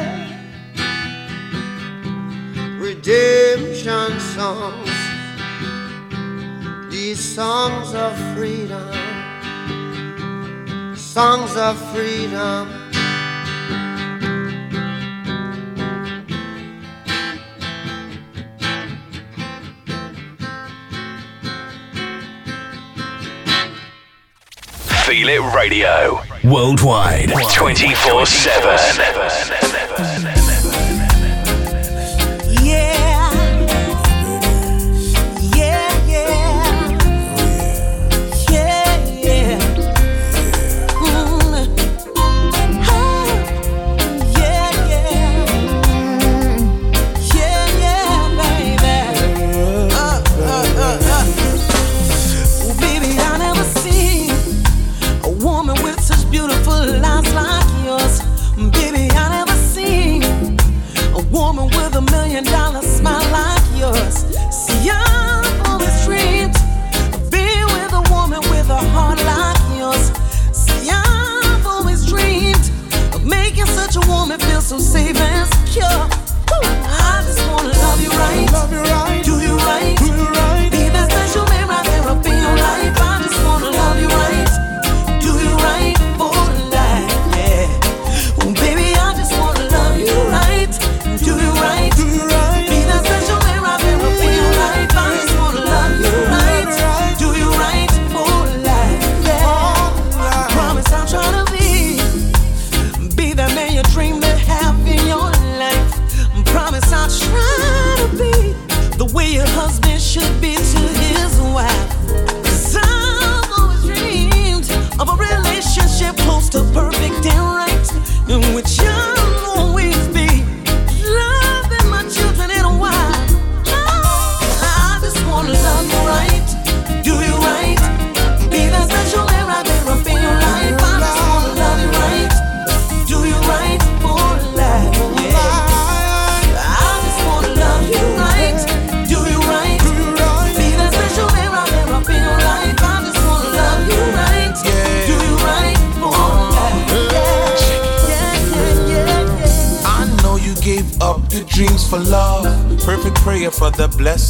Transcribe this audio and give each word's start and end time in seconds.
redemption 2.81 4.19
songs. 4.19 4.89
These 6.89 7.35
songs 7.35 7.93
of 7.93 8.17
freedom, 8.35 8.91
songs 10.95 11.55
of 11.55 11.77
freedom. 11.93 12.69
Feel 25.05 25.29
It 25.29 25.55
Radio. 25.55 26.19
Worldwide. 26.43 27.29
24 27.53 28.25
7. 28.25 30.40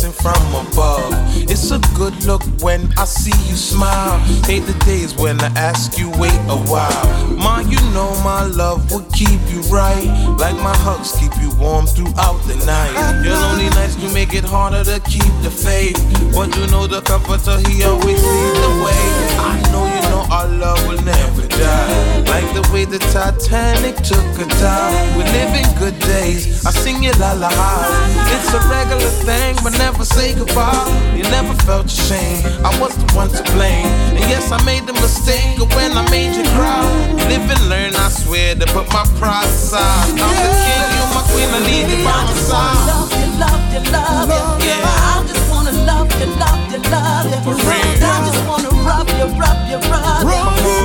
blessing 0.01 0.12
from 0.21 0.68
above. 0.68 1.13
It's 1.50 1.71
a 1.71 1.80
good 1.95 2.25
look 2.25 2.42
when 2.62 2.92
I 2.98 3.06
see 3.06 3.36
you 3.50 3.56
smile. 3.56 4.18
Hate 4.45 4.65
the 4.65 4.77
days 4.86 5.15
when 5.15 5.39
I 5.42 5.48
ask 5.56 5.98
you 5.98 6.09
wait 6.18 6.39
a 6.48 6.57
while. 6.69 7.27
Ma, 7.38 7.59
you 7.59 7.80
know 7.94 8.12
my 8.24 8.45
love 8.45 8.92
will 8.92 9.06
keep 9.13 9.39
you 9.50 9.62
right, 9.74 10.06
like 10.39 10.56
my 10.56 10.75
hugs 10.77 11.12
keep 11.19 11.31
you 11.42 11.51
warm 11.59 11.86
throughout 11.86 12.39
the 12.48 12.56
night. 12.65 13.24
Your 13.24 13.36
lonely 13.36 13.69
nights 13.69 13.95
do 13.95 14.12
make 14.13 14.33
it 14.33 14.44
harder 14.44 14.83
to 14.83 15.00
keep 15.01 15.33
the 15.44 15.51
faith, 15.51 15.98
but 16.33 16.56
you 16.57 16.68
know 16.68 16.88
the 16.88 17.01
comforter 17.01 17.57
he 17.69 17.83
always 17.83 18.21
leads 18.21 18.59
the 18.65 18.74
way. 18.86 19.03
I 19.38 19.62
know 19.71 19.86
you 19.86 20.01
know 20.09 20.25
our 20.31 20.48
love 20.48 20.88
will 20.88 21.01
never 21.03 21.50
die. 21.59 22.24
Like 22.31 22.48
the 22.53 22.63
way 22.71 22.86
the 22.86 23.00
Titanic 23.12 23.95
took 24.03 24.25
a 24.39 24.45
dive. 24.59 25.18
We're 25.18 25.31
living 25.31 25.68
good 25.80 25.98
days. 26.00 26.65
I 26.65 26.71
sing 26.71 27.03
you 27.03 27.12
la 27.19 27.33
la. 27.33 27.51
It's 28.33 28.53
a 28.53 28.62
regular 28.69 29.12
thing, 29.27 29.56
but 29.63 29.74
never 29.77 30.06
say 30.06 30.33
goodbye. 30.33 30.88
You 31.15 31.24
never 31.30 31.53
felt 31.68 31.88
ashamed. 31.88 32.45
I 32.63 32.71
was 32.80 32.95
the 32.95 33.07
one 33.13 33.30
to 33.30 33.44
blame. 33.51 33.88
And 34.15 34.24
yes, 34.31 34.51
I 34.51 34.63
made 34.63 34.88
the 34.88 34.94
mistake 34.94 35.59
of 35.59 35.74
when 35.75 35.92
I 35.98 36.03
made 36.09 36.36
you 36.36 36.44
cry. 36.56 36.83
Live 37.27 37.50
and 37.50 37.63
learn, 37.69 37.95
I 37.95 38.09
swear 38.09 38.56
to 38.56 38.65
put 38.68 38.88
my 38.94 39.06
pride 39.19 39.45
aside. 39.45 40.12
I'm 40.12 40.15
the 40.15 40.51
king, 40.65 40.88
you 40.95 41.06
my 41.15 41.24
queen, 41.31 41.50
I 41.51 41.59
need 41.68 41.88
you 41.92 42.03
by 42.03 42.24
my 42.24 42.33
side. 42.33 42.88
Love 42.88 43.12
you, 43.19 43.27
love 43.39 43.63
you, 43.74 43.81
love 43.92 44.30
you. 44.30 44.68
Yeah. 44.68 44.80
I 44.83 45.24
just 45.27 45.45
wanna 45.51 45.71
love 45.86 46.09
you, 46.19 46.27
love 46.39 46.56
you 46.56 46.60
you, 46.71 46.79
love 46.89 47.25
you. 47.27 47.39
For 47.44 47.56
real. 47.56 48.00
I 48.00 48.23
just 48.25 48.41
wanna 48.47 48.69
rob 48.88 49.07
you, 49.09 49.27
rob 49.35 49.59
you, 49.68 49.77
rob 49.91 50.23
you. 50.23 50.31
Rob 50.31 50.56
you. 50.63 50.79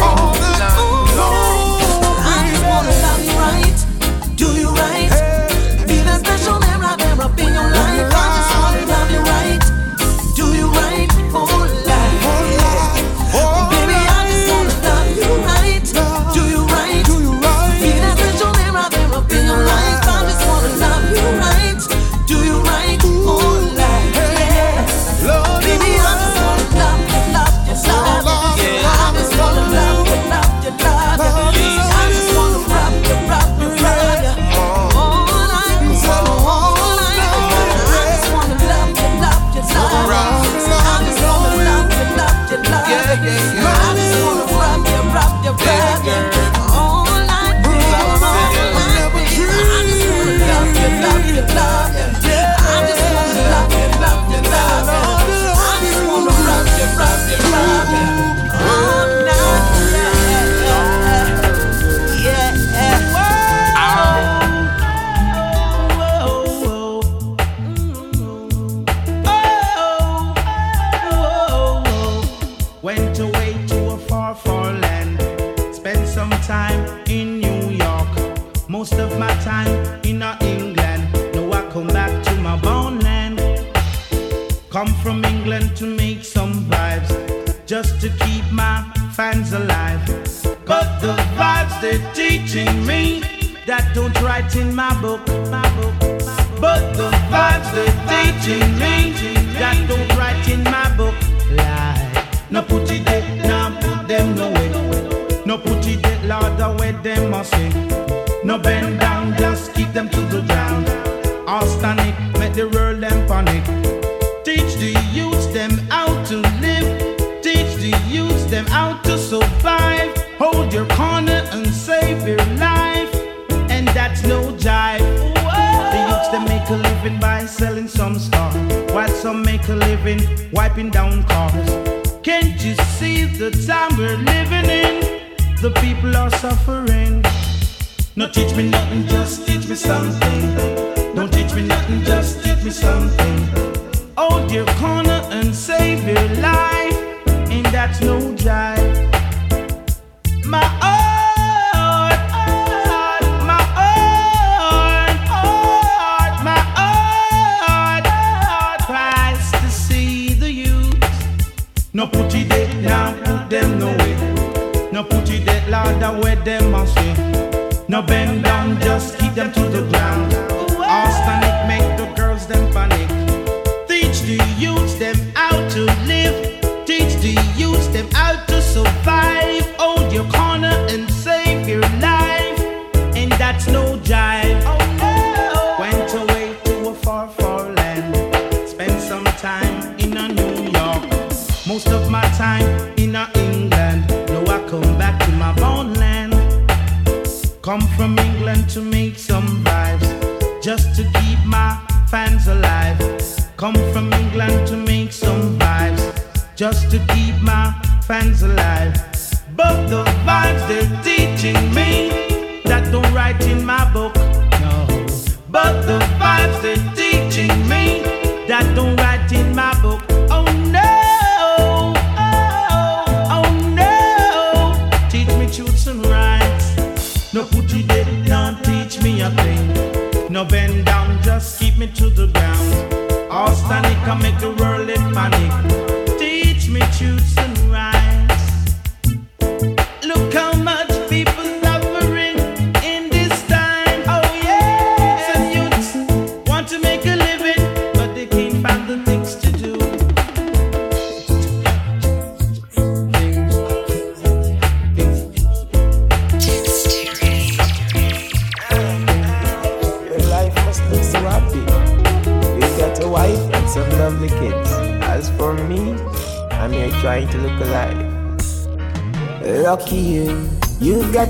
All 0.00 0.34
night, 0.38 0.62
all 0.78 1.04
night 1.10 1.18
long. 1.18 2.16
I 2.20 2.38
just 2.48 2.62
wanna 2.70 2.94
love 3.04 3.22
you 3.26 3.34
right, 3.42 3.78
do 4.36 4.46
you 4.54 4.68
right. 4.70 5.10
Be 5.86 5.96
the 5.98 6.14
special 6.18 6.58
man 6.60 6.80
I've 6.82 7.00
ever 7.00 7.28
been 7.34 7.48
in 7.48 7.54
your 7.54 7.70
life. 7.70 8.12
I 8.12 8.26
just 8.36 8.52
wanna. 8.54 8.89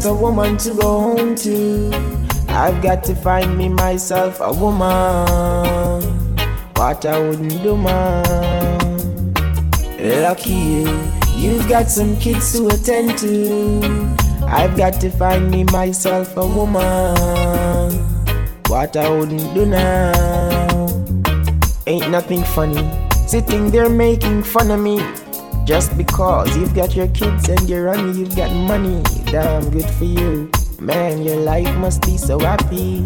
Got 0.00 0.10
a 0.10 0.14
woman 0.14 0.56
to 0.56 0.72
go 0.74 1.00
home 1.00 1.34
to. 1.34 1.90
I've 2.48 2.82
got 2.82 3.04
to 3.04 3.14
find 3.14 3.58
me 3.58 3.68
myself 3.68 4.40
a 4.40 4.50
woman. 4.50 6.00
What 6.74 7.04
I 7.04 7.18
wouldn't 7.18 7.62
do, 7.62 7.76
man. 7.76 9.34
Lucky 10.22 10.52
you, 10.52 11.10
you've 11.36 11.68
got 11.68 11.90
some 11.90 12.16
kids 12.16 12.52
to 12.54 12.68
attend 12.68 13.18
to. 13.18 14.16
I've 14.46 14.74
got 14.74 14.94
to 15.02 15.10
find 15.10 15.50
me 15.50 15.64
myself 15.64 16.34
a 16.38 16.46
woman. 16.46 17.92
What 18.68 18.96
I 18.96 19.10
wouldn't 19.10 19.52
do 19.54 19.66
now. 19.66 20.86
Ain't 21.86 22.10
nothing 22.10 22.42
funny. 22.44 22.88
Sitting 23.26 23.70
there 23.70 23.90
making 23.90 24.44
fun 24.44 24.70
of 24.70 24.80
me. 24.80 24.98
Just 25.66 25.94
because 25.98 26.56
you've 26.56 26.74
got 26.74 26.96
your 26.96 27.08
kids 27.08 27.50
and 27.50 27.68
you're 27.68 27.90
on 27.90 28.18
you've 28.18 28.34
got 28.34 28.50
money. 28.50 29.02
Damn 29.30 29.70
good 29.70 29.88
for 29.90 30.06
you. 30.06 30.50
Man, 30.80 31.22
your 31.22 31.36
life 31.36 31.72
must 31.76 32.02
be 32.02 32.16
so 32.16 32.36
happy. 32.40 33.02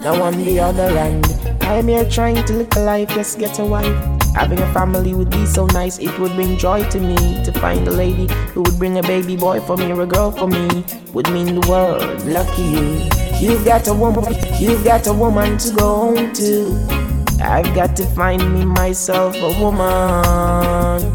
Now 0.00 0.20
on 0.20 0.36
the 0.44 0.58
other 0.58 0.88
hand, 0.88 1.24
I'm 1.62 1.86
here 1.86 2.04
trying 2.10 2.44
to 2.46 2.52
live 2.52 2.76
a 2.76 2.80
life, 2.80 3.10
just 3.10 3.38
get 3.38 3.60
a 3.60 3.64
wife. 3.64 3.94
Having 4.34 4.58
a 4.58 4.72
family 4.72 5.14
would 5.14 5.30
be 5.30 5.46
so 5.46 5.66
nice, 5.66 6.00
it 6.00 6.18
would 6.18 6.32
bring 6.32 6.58
joy 6.58 6.82
to 6.90 6.98
me 6.98 7.14
to 7.44 7.52
find 7.60 7.86
a 7.86 7.92
lady 7.92 8.26
who 8.52 8.62
would 8.62 8.76
bring 8.80 8.98
a 8.98 9.02
baby 9.02 9.36
boy 9.36 9.60
for 9.60 9.76
me 9.76 9.92
or 9.92 10.00
a 10.02 10.06
girl 10.06 10.32
for 10.32 10.48
me. 10.48 10.84
Would 11.12 11.30
mean 11.30 11.60
the 11.60 11.68
world, 11.68 12.02
lucky 12.26 12.62
you. 12.62 13.08
You've 13.38 13.64
got 13.64 13.86
a 13.86 13.94
woman, 13.94 14.34
you've 14.58 14.82
got 14.82 15.06
a 15.06 15.12
woman 15.12 15.56
to 15.58 15.74
go 15.76 16.14
home 16.16 16.32
to. 16.32 17.14
I've 17.40 17.72
got 17.76 17.94
to 17.98 18.06
find 18.06 18.42
me 18.52 18.64
myself 18.64 19.36
a 19.36 19.60
woman. 19.62 21.12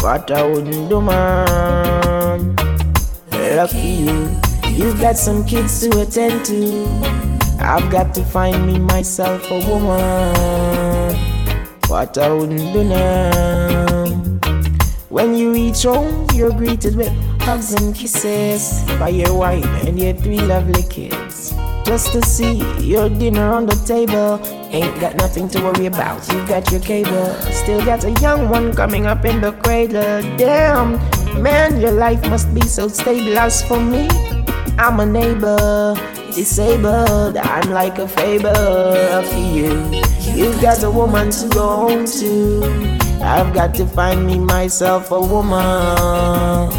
What 0.00 0.30
I 0.30 0.46
wouldn't 0.46 0.90
do, 0.90 1.00
man. 1.00 2.59
Lucky 3.50 4.06
you, 4.06 4.30
you've 4.68 5.00
got 5.00 5.18
some 5.18 5.44
kids 5.44 5.80
to 5.80 6.02
attend 6.02 6.44
to. 6.46 6.86
I've 7.58 7.90
got 7.90 8.14
to 8.14 8.24
find 8.24 8.64
me 8.64 8.78
myself 8.78 9.50
a 9.50 9.58
woman. 9.68 11.16
What 11.88 12.16
I 12.16 12.32
wouldn't 12.32 12.72
do 12.72 12.84
now. 12.84 14.06
When 15.08 15.34
you 15.34 15.52
reach 15.52 15.82
home, 15.82 16.28
you're 16.32 16.52
greeted 16.52 16.94
with 16.94 17.12
hugs 17.40 17.72
and 17.72 17.92
kisses 17.92 18.84
by 19.00 19.08
your 19.08 19.36
wife 19.36 19.66
and 19.84 19.98
your 19.98 20.14
three 20.14 20.40
lovely 20.40 20.84
kids. 20.84 21.52
Just 21.84 22.12
to 22.12 22.22
see 22.22 22.62
your 22.78 23.08
dinner 23.08 23.52
on 23.52 23.66
the 23.66 23.74
table. 23.84 24.38
Ain't 24.70 25.00
got 25.00 25.16
nothing 25.16 25.48
to 25.48 25.60
worry 25.60 25.86
about. 25.86 26.22
You 26.32 26.46
got 26.46 26.70
your 26.70 26.80
cable. 26.80 27.34
Still 27.50 27.84
got 27.84 28.04
a 28.04 28.12
young 28.22 28.48
one 28.48 28.72
coming 28.72 29.06
up 29.06 29.24
in 29.24 29.40
the 29.40 29.50
cradle. 29.50 30.22
Damn, 30.36 31.00
man, 31.38 31.80
your 31.80 31.92
life 31.92 32.20
must 32.28 32.52
be 32.54 32.60
so 32.62 32.88
stable. 32.88 33.38
As 33.38 33.62
for 33.62 33.80
me, 33.80 34.08
I'm 34.78 35.00
a 35.00 35.06
neighbor, 35.06 35.94
disabled. 36.34 37.36
I'm 37.36 37.70
like 37.70 37.98
a 37.98 38.08
fable 38.08 39.22
for 39.24 39.38
you. 39.38 40.00
You've 40.34 40.60
got 40.60 40.82
a 40.82 40.90
woman 40.90 41.30
to 41.30 41.48
go 41.48 41.88
home 41.88 42.06
to. 42.06 43.20
I've 43.22 43.52
got 43.52 43.74
to 43.74 43.86
find 43.86 44.26
me 44.26 44.38
myself 44.38 45.10
a 45.10 45.20
woman. 45.20 46.70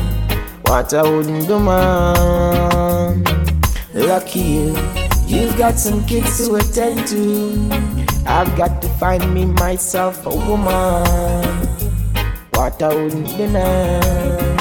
What 0.63 0.93
I 0.93 1.03
wouldn't 1.03 1.47
do, 1.47 1.59
man. 1.59 3.23
Lucky 3.93 4.39
you. 4.39 4.77
You've 5.27 5.57
got 5.57 5.77
some 5.77 6.05
kids 6.05 6.47
to 6.47 6.55
attend 6.55 7.07
to. 7.07 8.01
I've 8.25 8.55
got 8.57 8.81
to 8.81 8.89
find 8.99 9.33
me 9.33 9.45
myself 9.45 10.25
a 10.25 10.29
woman. 10.29 11.70
What 12.53 12.81
I 12.81 12.93
wouldn't 12.93 13.39
now. 13.51 14.57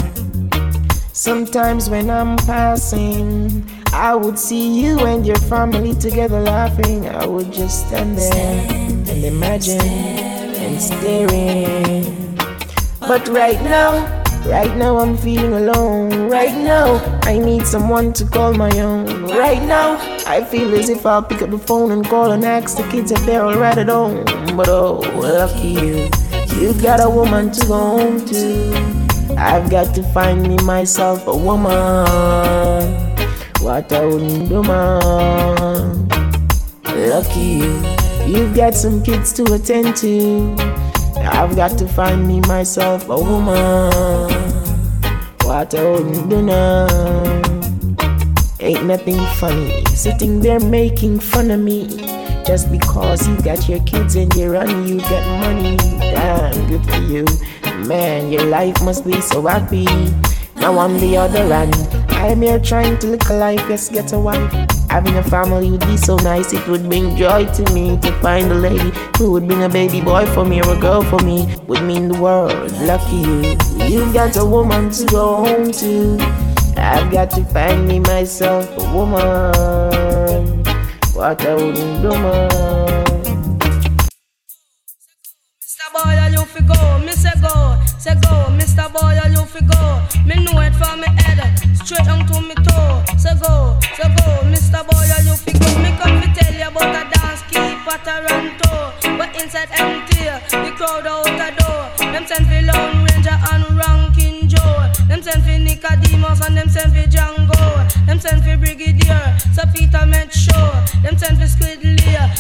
Sometimes 1.13 1.91
when 1.91 2.09
I'm 2.09 2.37
passing, 2.39 3.69
I 3.93 4.15
would 4.15 4.39
see 4.39 4.81
you 4.81 5.01
and 5.01 5.27
your 5.27 5.37
family 5.37 5.95
together 5.95 6.41
laughing. 6.41 7.07
I 7.09 7.27
would 7.27 7.53
just 7.53 7.87
stand 7.89 8.17
there 8.17 8.67
and 8.71 9.25
imagine 9.25 9.81
and 9.81 10.81
staring. 10.81 12.37
But 13.01 13.29
right 13.29 13.61
now, 13.63 14.23
right 14.47 14.75
now 14.77 14.99
I'm 14.99 15.17
feeling 15.17 15.53
alone. 15.53 16.31
Right 16.31 16.57
now, 16.57 16.97
I 17.25 17.39
need 17.39 17.67
someone 17.67 18.13
to 18.15 18.25
call 18.25 18.55
my 18.55 18.71
own. 18.79 19.25
Right 19.25 19.63
now, 19.63 19.99
I 20.27 20.45
feel 20.45 20.75
as 20.75 20.89
if 20.89 21.05
I'll 21.05 21.23
pick 21.23 21.43
up 21.43 21.51
the 21.51 21.59
phone 21.59 21.91
and 21.91 22.07
call 22.07 22.31
and 22.31 22.45
ask 22.45 22.77
the 22.77 22.85
kids 22.85 23.11
if 23.11 23.25
they're 23.27 23.45
alright 23.45 23.77
at 23.77 23.89
home. 23.89 24.25
But 24.57 24.69
oh, 24.69 25.01
lucky 25.17 25.69
you, 25.69 26.11
you've 26.59 26.83
got 26.83 27.05
a 27.05 27.09
woman 27.09 27.51
to 27.53 27.67
go 27.67 27.79
home 27.79 28.25
to. 28.27 29.01
I've 29.37 29.71
got 29.71 29.95
to 29.95 30.03
find 30.13 30.43
me 30.43 30.57
myself 30.65 31.27
a 31.27 31.37
woman. 31.37 31.71
What 33.61 33.93
I 33.93 34.05
wouldn't 34.05 34.49
do, 34.49 34.63
man. 34.63 36.09
Lucky 36.85 37.41
you, 37.41 37.83
you've 38.27 38.55
got 38.55 38.75
some 38.75 39.03
kids 39.03 39.33
to 39.35 39.45
attend 39.55 39.97
to. 39.99 40.55
I've 41.17 41.55
got 41.57 41.79
to 41.79 41.87
find 41.89 42.27
me 42.27 42.41
myself 42.41 43.09
a 43.09 43.19
woman. 43.19 44.33
What 45.45 45.75
I 45.75 45.85
wouldn't 45.91 46.29
do 46.29 46.43
now. 46.43 46.87
Ain't 48.61 48.85
nothing 48.85 49.19
funny. 49.37 49.85
Sitting 49.87 50.41
there 50.41 50.61
making 50.61 51.21
fun 51.21 51.51
of 51.51 51.61
me. 51.61 52.20
Just 52.47 52.71
because 52.71 53.29
you 53.29 53.37
got 53.43 53.69
your 53.69 53.81
kids 53.85 54.17
and 54.17 54.35
you're 54.35 54.57
on, 54.57 54.87
you 54.87 54.99
got 55.01 55.41
money. 55.41 55.77
Damn, 55.77 56.69
good 56.69 56.85
for 56.85 57.01
you. 57.01 57.25
Man, 57.87 58.33
your 58.33 58.45
life 58.45 58.83
must 58.83 59.05
be 59.05 59.21
so 59.21 59.47
happy. 59.47 59.87
Now 60.57 60.77
on 60.79 60.99
the 60.99 61.17
other 61.17 61.47
hand, 61.47 61.75
I'm 62.11 62.43
here 62.43 62.59
trying 62.59 62.99
to 62.99 63.07
look 63.07 63.29
alive, 63.31 63.67
just 63.69 63.93
get 63.93 64.13
a 64.13 64.19
wife. 64.19 64.53
Having 64.91 65.17
a 65.17 65.23
family 65.23 65.71
would 65.71 65.87
be 65.87 65.97
so 65.97 66.17
nice, 66.17 66.53
it 66.53 66.67
would 66.69 66.89
bring 66.89 67.17
joy 67.17 67.47
to 67.47 67.73
me 67.73 67.97
to 68.01 68.13
find 68.21 68.51
a 68.51 68.55
lady 68.55 68.93
who 69.17 69.33
would 69.33 69.47
bring 69.47 69.63
a 69.63 69.69
baby 69.69 70.01
boy 70.01 70.27
for 70.27 70.45
me 70.45 70.61
or 70.61 70.77
a 70.77 70.81
girl 70.81 71.03
for 71.03 71.21
me. 71.21 71.47
Would 71.69 71.83
mean 71.85 72.09
the 72.09 72.21
world, 72.21 72.73
lucky 72.83 73.17
you. 73.17 73.57
You've 73.87 74.13
got 74.13 74.37
a 74.37 74.45
woman 74.45 74.91
to 74.91 75.07
go 75.07 75.37
home 75.37 75.73
to. 75.73 76.19
I've 76.77 77.11
got 77.13 77.31
to 77.33 77.45
find 77.45 77.87
me 77.87 78.01
myself 78.01 78.69
a 78.77 78.95
woman. 78.95 80.60
What 81.21 81.45
I 81.45 81.55
wouldn't 81.55 82.01
do, 82.01 82.09
man. 82.09 82.49
Mr. 85.61 85.87
Boy, 85.93 86.17
are 86.17 86.31
you 86.31 86.45
fi 86.47 86.61
go? 86.65 86.99
Me 87.05 87.13
say 87.13 87.37
go, 87.43 87.77
say 87.99 88.15
go. 88.25 88.49
Mr. 88.57 88.91
Boy, 88.91 89.21
are 89.21 89.29
you 89.29 89.45
fi 89.45 89.61
go? 89.61 90.01
Me 90.25 90.43
know 90.43 90.59
it 90.63 90.73
from 90.77 91.03
me 91.03 91.09
head 91.21 91.45
straight 91.77 92.07
down 92.07 92.25
to 92.25 92.41
me 92.41 92.55
toe. 92.65 93.05
Say 93.19 93.37
go, 93.37 93.77
say 94.01 94.09
go. 94.17 94.49
Mr. 94.49 94.81
Boy, 94.89 95.07
are 95.13 95.23
you 95.29 95.37
fi 95.37 95.53
go? 95.53 95.69
Me 95.85 95.93
come 96.01 96.23
fi 96.23 96.33
tell 96.33 96.55
you 96.55 96.69
about 96.69 96.97
a 96.97 97.11
dance 97.13 97.43
keep 97.53 97.85
a 97.85 97.99
Toronto, 98.01 99.19
but 99.19 99.29
inside 99.43 99.69
empty, 99.77 100.25
the 100.25 100.73
crowd 100.75 101.07
out 101.07 101.25
the 101.27 101.53
door. 101.61 102.13
Them 102.13 102.25
send 102.27 102.47
fi 102.47 102.63
Lone 102.63 103.05
Ranger 103.05 103.37
and 103.53 103.77
Ranking 103.77 104.49
Joe. 104.61 104.91
Them 105.09 105.23
send 105.23 105.43
fi 105.45 105.59
Nicodemus 105.59 106.41
and 106.47 106.57
them 106.57 106.69
send 106.69 106.93
fi 106.93 107.05
Django. 107.07 108.07
Them 108.07 108.21
send 108.21 108.45
fi 108.45 108.57
Brigadier, 108.57 109.37
so 109.55 109.63
Peter 109.75 110.07
make 110.07 110.33
sure. 110.33 110.73
Them 111.03 111.17
send 111.17 111.39
fi 111.39 111.45
Squidly, 111.45 111.97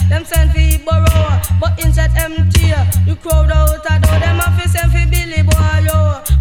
them 0.08 0.24
send 0.24 0.52
fi 0.52 0.78
Burro, 0.78 1.40
but 1.60 1.78
inside 1.84 2.12
empty, 2.16 2.70
the 3.06 3.16
crowd 3.22 3.50
out 3.50 3.82
the 3.82 3.98
door. 4.02 4.18
Them 4.20 4.40
a 4.40 4.48
fi 4.56 4.66
send 4.66 4.92
fi 4.92 5.04
Billy 5.06 5.42
Boy. 5.42 5.86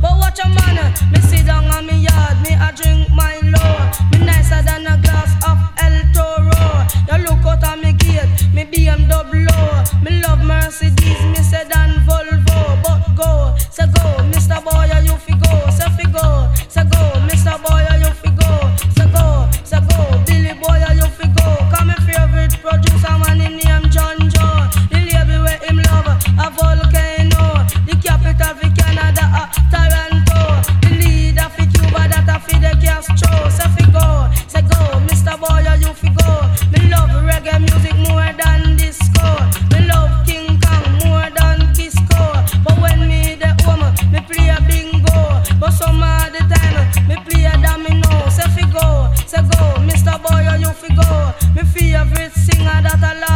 But 0.02 0.18
watch 0.20 0.40
a 0.44 0.48
man, 0.50 0.94
me 1.12 1.20
sit 1.22 1.46
down 1.46 1.66
on 1.66 1.86
me 1.86 2.06
yard, 2.08 2.38
me 2.44 2.54
a 2.56 2.72
drink 2.76 3.10
my 3.12 3.36
low. 3.44 3.74
Me 4.12 4.26
nicer 4.26 4.62
than 4.64 4.88
a 4.88 4.98
glass 5.02 5.32
of 5.50 5.58
El 5.78 5.98
Toro. 6.14 6.88
You 7.08 7.18
look 7.26 7.46
out 7.46 7.64
of 7.64 7.84
me 7.84 7.94
gate, 7.94 8.30
me 8.54 8.64
BMW. 8.66 9.48
Me 10.04 10.22
love 10.22 10.44
Mercedes, 10.44 11.22
me 11.34 11.42
sedan 11.44 11.79
a 26.40 26.50
volcano. 26.52 27.68
The 27.86 27.96
capital 28.02 28.56
of 28.56 28.72
Canada, 28.80 29.52
Toronto. 29.72 30.40
The 30.82 30.90
leader 31.00 31.50
Cuba, 31.68 32.08
that 32.08 32.30
a 32.32 32.40
Castro. 32.80 33.50
Say 33.50 33.68
go, 33.92 34.32
say 34.48 34.62
go, 34.64 34.80
Mr. 35.08 35.36
You 35.84 35.94
fi 35.94 36.10
go. 36.16 36.32
Me 36.72 36.80
love 36.90 37.12
reggae 37.28 37.60
music 37.60 37.96
more 38.08 38.32
than 38.40 38.78
disco. 38.78 39.28
Me 39.72 39.86
love 39.88 40.26
King 40.26 40.60
Kong 40.64 40.88
more 41.04 41.30
than 41.36 41.74
But 42.64 42.80
when 42.80 43.08
me 43.08 43.36
me 44.12 44.20
play 44.22 44.50
a 44.50 44.62
bingo. 44.62 45.44
But 45.60 45.72
some 45.72 46.02
of 46.02 46.32
the 46.32 46.42
time, 46.48 47.08
me 47.08 47.16
play 47.28 47.46
a 47.46 47.54
domino. 47.62 48.30
Say 48.30 48.48
go, 48.72 49.12
say 49.28 49.44
go, 49.44 49.76
Mr. 49.84 50.16
You 50.60 50.72
fi 50.72 50.90
go. 50.96 51.34
Me 51.54 51.64
favorite 51.68 52.32
singer 52.34 52.80
that 52.82 53.04
I 53.04 53.20
love. 53.20 53.29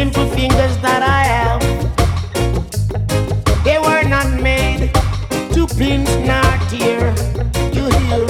Simple 0.00 0.28
fingers 0.28 0.78
that 0.78 1.02
I 1.02 1.24
have, 1.36 1.60
they 3.64 3.78
were 3.78 4.02
not 4.08 4.28
made 4.40 4.90
to 5.52 5.66
pinch 5.76 6.08
nor 6.24 6.52
tear, 6.72 7.12
you 7.76 7.84
hear, 8.00 8.24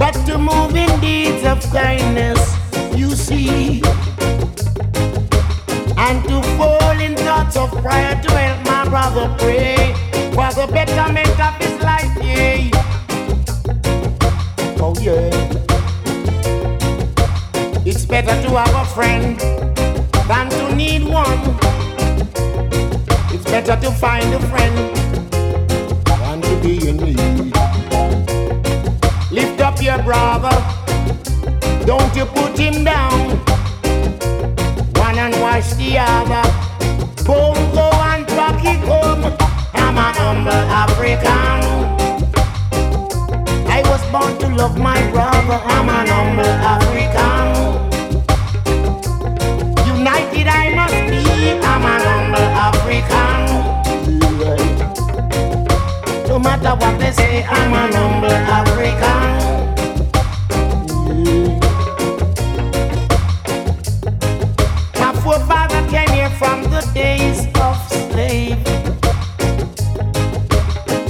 but 0.00 0.14
to 0.24 0.38
move 0.38 0.74
in 0.74 0.88
deeds 1.00 1.44
of 1.44 1.60
kindness, 1.70 2.40
you 2.96 3.10
see, 3.10 3.82
and 5.98 6.24
to 6.30 6.40
fall 6.56 6.96
in 6.98 7.14
thoughts 7.16 7.58
of 7.58 7.70
prayer 7.82 8.18
to 8.22 8.30
help 8.32 8.58
my 8.64 8.88
brother 8.88 9.26
pray 9.38 9.92
for 10.32 10.48
the 10.58 10.66
betterment 10.72 11.38
of 11.48 11.54
his 11.60 11.76
life, 11.82 12.14
yeah. 12.24 12.70
Oh 14.80 14.94
yeah. 14.98 15.28
It's 17.84 18.06
better 18.06 18.36
to 18.48 18.50
have 18.56 18.74
a 18.74 18.84
friend 18.94 19.69
than 20.30 20.48
to 20.48 20.76
need 20.76 21.02
one. 21.02 21.40
It's 23.34 23.44
better 23.50 23.74
to 23.84 23.90
find 23.90 24.32
a 24.32 24.38
friend 24.50 24.76
than 26.06 26.40
to 26.40 26.54
be 26.62 26.88
in 26.88 26.96
need. 26.98 27.52
Lift 29.32 29.60
up 29.60 29.82
your 29.82 30.00
brother, 30.04 30.54
don't 31.84 32.14
you 32.14 32.26
put 32.26 32.56
him 32.56 32.84
down. 32.84 33.38
One 35.04 35.18
and 35.18 35.34
wash 35.42 35.72
the 35.72 35.98
other. 35.98 36.44
Boom, 37.26 37.58
go 37.74 37.90
and 38.10 38.30
rock 38.38 38.62
it 38.72 38.80
home. 38.90 39.24
I'm 39.74 39.98
a 39.98 40.08
humble 40.20 40.64
African. 40.82 41.60
I 43.76 43.82
was 43.90 44.02
born 44.12 44.38
to 44.42 44.48
love 44.54 44.78
my 44.78 45.00
brother. 45.10 45.58
I'm 45.74 45.88
an 45.88 46.06
humble 46.06 46.54
African. 46.74 47.69
I'm 51.42 51.84
an 51.86 52.00
humble 52.10 52.48
African. 52.68 53.40
No 56.28 56.38
matter 56.38 56.74
what 56.76 56.98
they 57.00 57.12
say, 57.12 57.44
I'm 57.44 57.72
an 57.72 57.92
humble 57.94 58.30
African. 58.30 59.28
My 65.00 65.12
forefather 65.22 65.82
came 65.88 66.10
here 66.10 66.30
from 66.30 66.62
the 66.64 66.82
days 66.94 67.46
of 67.56 67.76
slave. 67.88 68.58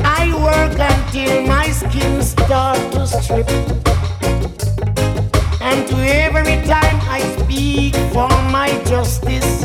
I 0.05 0.33
work 0.47 0.79
until 0.79 1.43
my 1.47 1.71
skin 1.71 2.23
start 2.23 2.79
to 2.93 3.07
strip. 3.07 3.49
And 5.61 5.87
to 5.89 5.97
every 5.97 6.57
time 6.67 6.99
I 7.09 7.21
speak 7.39 7.95
for 8.13 8.29
my 8.51 8.71
justice, 8.87 9.60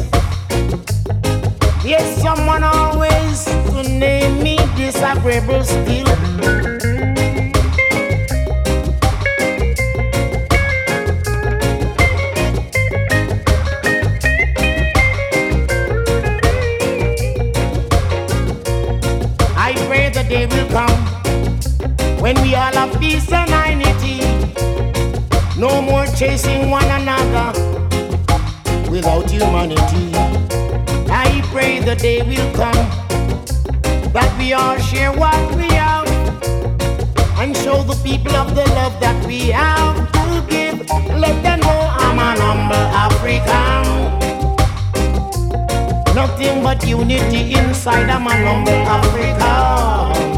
there's 1.97 2.21
someone 2.21 2.63
always 2.63 3.45
to 3.45 3.83
name 3.83 4.43
me 4.43 4.57
disagreeable 4.75 5.63
still. 5.63 6.07
I 19.57 19.73
pray 19.87 20.09
the 20.09 20.25
day 20.27 20.47
will 20.47 20.67
come 20.69 20.99
when 22.21 22.35
we 22.41 22.55
all 22.55 22.73
have 22.73 22.99
peace 22.99 23.31
and 23.31 23.49
unity. 23.79 24.19
No 25.57 25.81
more 25.81 26.05
chasing 26.07 26.69
one 26.69 26.85
another 26.85 27.53
without 28.89 29.29
humanity. 29.29 30.14
The 31.85 31.95
day 31.95 32.23
will 32.23 32.51
come 32.55 32.89
that 34.11 34.35
we 34.39 34.53
all 34.53 34.75
share 34.79 35.11
what 35.11 35.55
we 35.55 35.67
have 35.69 36.07
and 37.37 37.55
show 37.57 37.83
the 37.83 37.93
people 38.03 38.35
of 38.35 38.55
the 38.55 38.65
love 38.73 38.99
that 38.99 39.23
we 39.27 39.49
have 39.49 40.11
to 40.13 40.43
give. 40.49 40.79
Let 41.13 41.43
them 41.43 41.59
know 41.59 41.79
I'm 42.01 42.17
an 42.17 42.39
humble 42.41 42.87
African. 43.05 43.85
Nothing 46.15 46.63
but 46.63 46.83
unity 46.87 47.53
inside. 47.53 48.09
I'm 48.09 48.25
an 48.25 48.45
humble 48.47 48.81
African. 48.97 50.34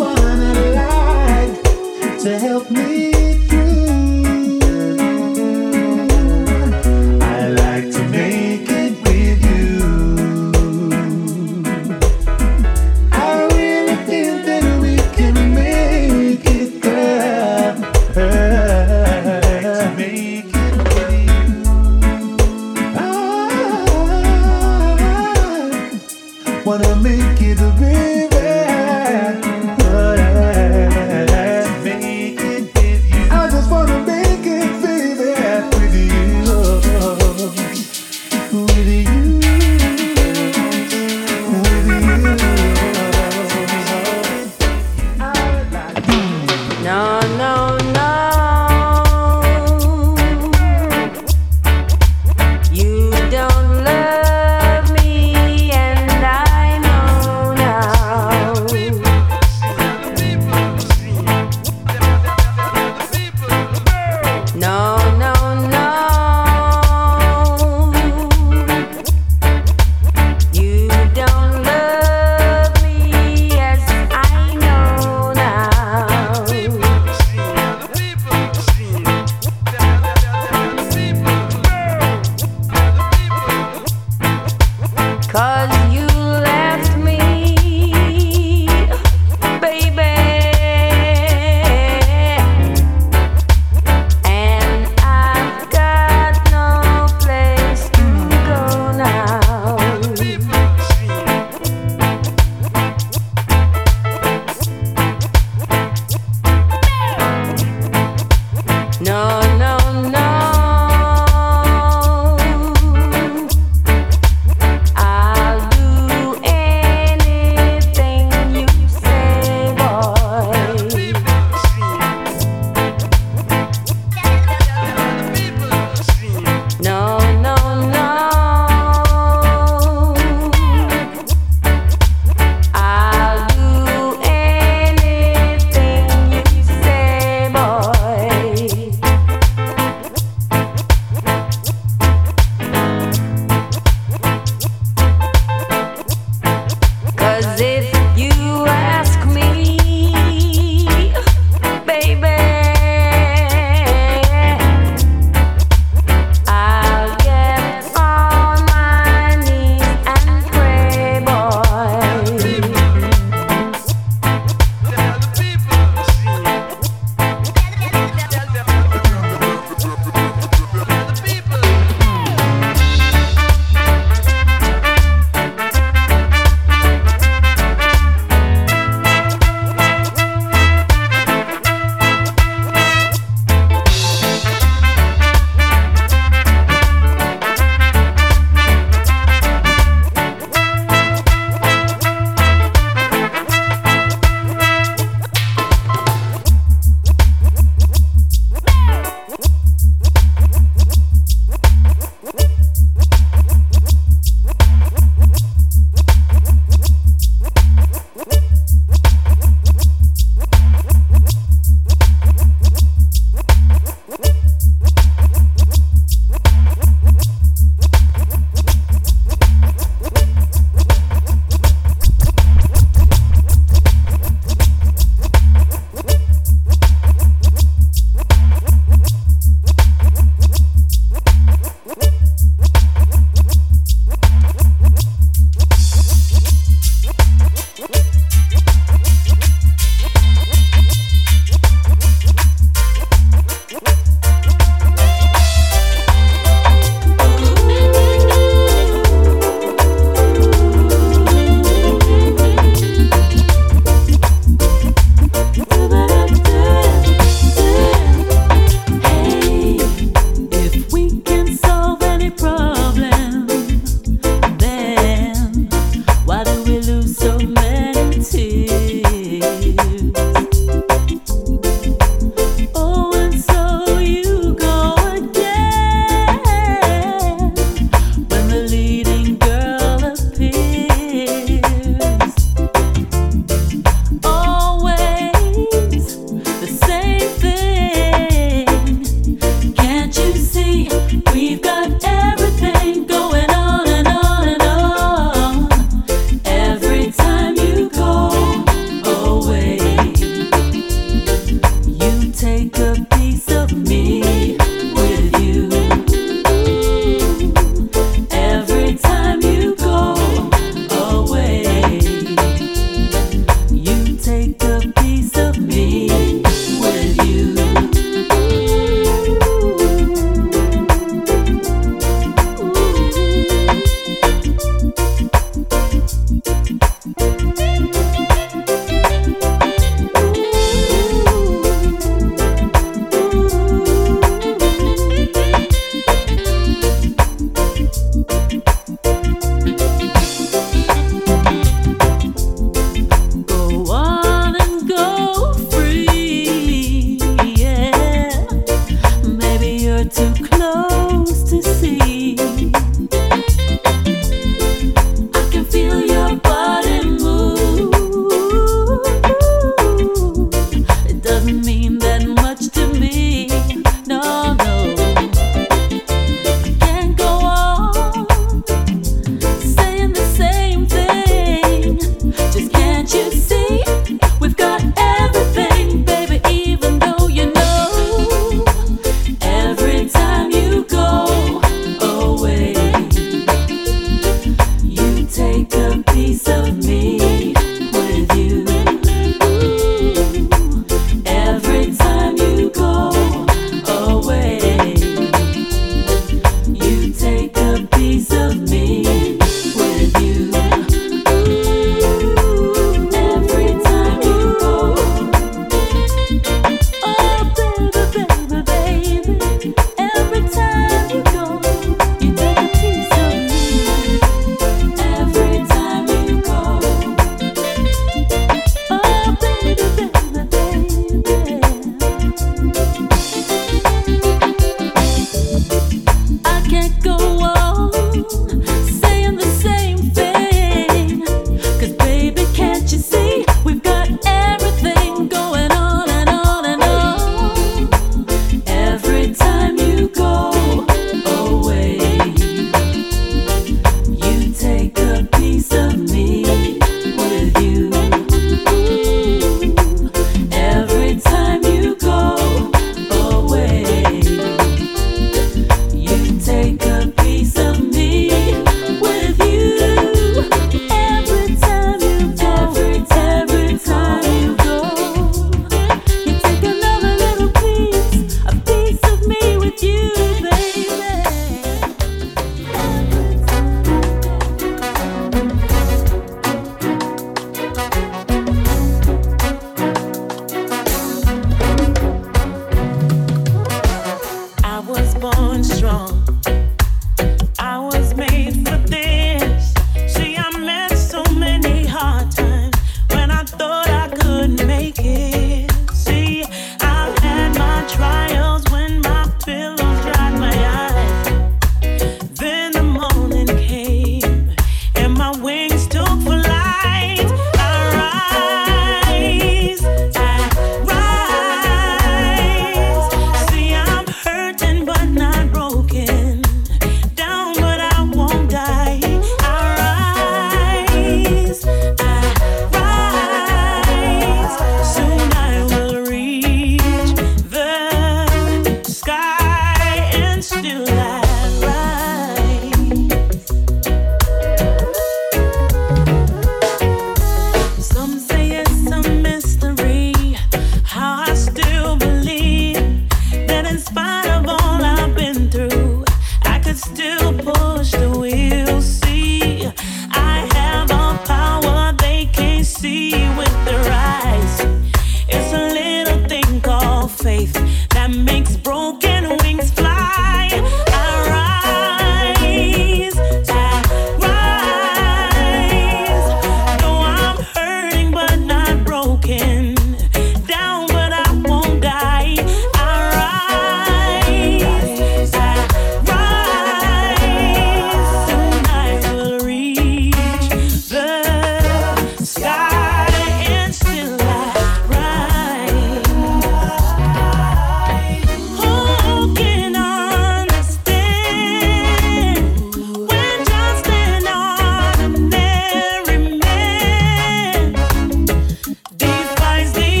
Defies 599.63 600.00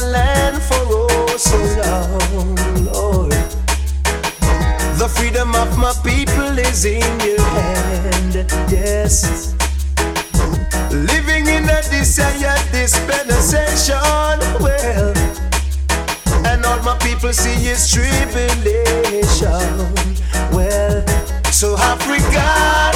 land 0.00 0.62
for 0.62 0.82
oh 0.88 1.36
so 1.36 1.56
long, 1.82 2.56
Lord. 2.84 3.32
The 4.98 5.08
freedom 5.08 5.54
of 5.54 5.76
my 5.78 5.92
people 6.04 6.58
is 6.58 6.84
in 6.84 7.20
your 7.20 7.40
hand, 7.40 8.34
yes. 8.70 9.54
Living 10.90 11.46
in 11.46 11.64
a 11.68 11.82
desired 11.90 12.64
dispensation, 12.72 13.96
well, 14.60 15.14
and 16.46 16.64
all 16.64 16.82
my 16.82 16.96
people 16.98 17.32
see 17.32 17.68
is 17.68 17.90
tribulation, 17.90 19.68
well. 20.52 21.04
So 21.52 21.76
Africa, 21.76 22.92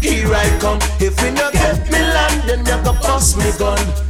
here 0.00 0.32
I 0.34 0.58
come. 0.60 0.78
If 1.00 1.22
we 1.22 1.30
no 1.30 1.50
get 1.52 1.90
me 1.90 1.98
land, 1.98 2.48
then 2.48 2.60
you 2.60 2.84
go 2.84 2.92
bust 3.00 3.36
me 3.36 3.50
gun. 3.58 4.07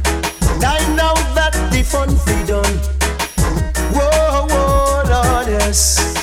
Fun 1.89 2.09
be 2.25 2.37
done. 2.45 2.77
Whoa, 3.95 4.45
whoa, 4.51 5.03
Lord, 5.09 5.47
yes. 5.47 6.21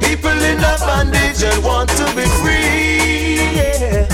People 0.00 0.38
in 0.50 0.58
a 0.58 0.76
bondage 0.78 1.42
and 1.42 1.64
want 1.64 1.88
to 2.00 2.04
be 2.14 2.26
free. 2.40 3.56
Yeah. 3.58 4.06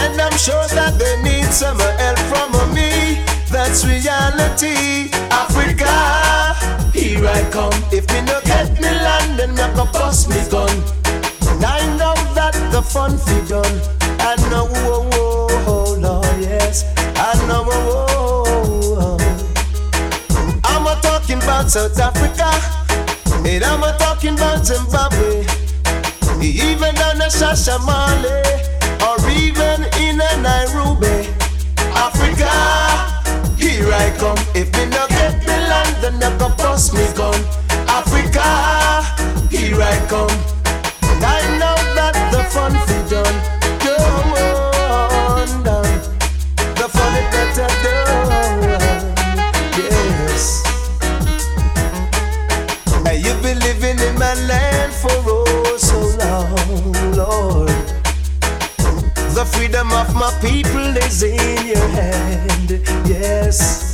And 0.00 0.20
I'm 0.20 0.36
sure 0.38 0.66
that 0.78 0.96
they 0.98 1.14
need 1.22 1.52
some 1.52 1.78
help 1.78 2.18
from 2.32 2.50
me. 2.74 3.22
That's 3.50 3.84
reality. 3.84 5.10
Africa, 5.30 5.94
here 6.92 7.26
I 7.26 7.42
come. 7.50 7.76
If 7.92 8.08
me 8.12 8.22
no 8.22 8.40
get 8.44 8.72
me 8.80 8.88
land, 8.88 9.38
then 9.38 9.50
me 9.50 9.66
go 9.76 9.84
bust 9.92 10.28
me 10.30 10.40
gun. 10.50 10.76
I 11.62 11.84
know 11.98 12.14
that 12.34 12.56
the 12.72 12.80
fun 12.82 13.18
fi 13.18 13.39
South 21.70 22.00
Africa. 22.00 22.50
And 23.46 23.62
I'm 23.62 23.84
a 23.84 23.96
talking 23.96 24.34
about 24.34 24.66
Zimbabwe, 24.66 25.46
even 26.42 26.94
down 26.96 27.22
in 27.22 27.30
Shashamane, 27.30 28.26
or 29.06 29.16
even 29.30 29.86
in 30.02 30.18
Nairobi, 30.42 31.30
Africa. 31.94 32.50
Here 33.56 33.86
I 33.86 34.12
come. 34.18 34.36
If 34.52 34.74
me 34.76 34.86
no 34.86 35.06
get 35.10 35.38
me 35.46 35.56
land, 35.70 35.94
then 36.02 36.14
you 36.14 36.38
go 36.40 36.48
bust 36.56 36.92
me 36.92 37.06
gun. 37.14 37.29
Yes. 63.50 63.89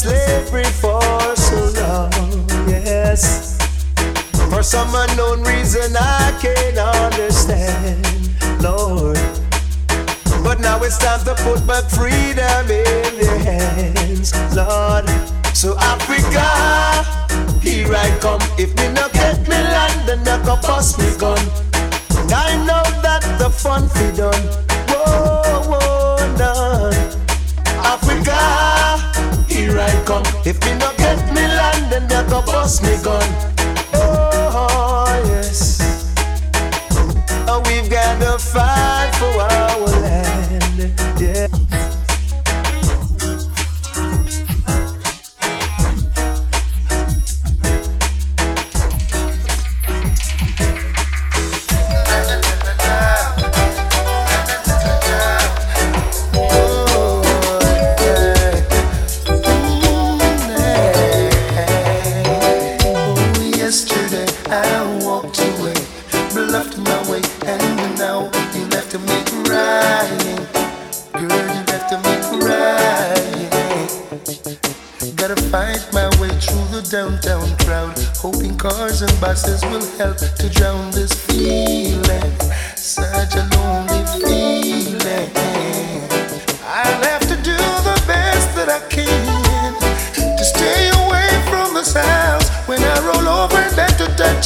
Slavery 0.00 0.64
for 0.64 1.02
so 1.36 1.60
long, 1.76 2.48
yes. 2.66 3.58
For 4.48 4.62
some 4.62 4.88
unknown 4.94 5.42
reason 5.42 5.94
I 5.94 6.32
can't 6.40 6.78
understand, 6.78 8.08
Lord. 8.62 9.20
But 10.42 10.60
now 10.60 10.82
it's 10.82 10.96
time 10.96 11.22
to 11.26 11.34
put 11.44 11.66
my 11.66 11.82
freedom 11.82 12.64
in 12.70 13.12
their 13.20 13.38
hands, 13.40 14.32
Lord. 14.56 15.04
So 15.54 15.76
Africa, 15.76 16.48
here 17.60 17.92
I 17.94 18.08
come. 18.20 18.40
If 18.56 18.74
me 18.78 18.88
not 18.94 19.12
get 19.12 19.38
me 19.42 19.58
land, 19.74 20.08
then 20.08 20.26
I 20.26 20.42
go 20.46 20.56
bust 20.62 20.98
me 20.98 21.09
I 32.78 32.99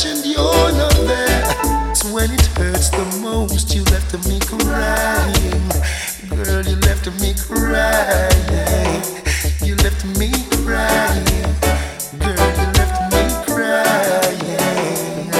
and 0.02 0.26
you're 0.26 0.72
not 0.72 0.92
there. 1.06 1.94
so 1.94 2.12
when 2.12 2.28
it 2.32 2.46
hurts 2.58 2.90
the 2.90 3.04
most, 3.22 3.72
you 3.72 3.84
left 3.84 4.12
me 4.26 4.40
crying. 4.40 5.68
Girl, 6.28 6.64
you 6.66 6.76
left 6.82 7.06
me 7.20 7.32
crying. 7.38 9.02
You 9.62 9.76
left 9.76 10.04
me 10.18 10.32
crying. 10.64 11.54
Girl, 12.18 12.50
you 12.58 12.68
left 12.74 12.98
me 13.14 13.22
crying. 13.46 15.30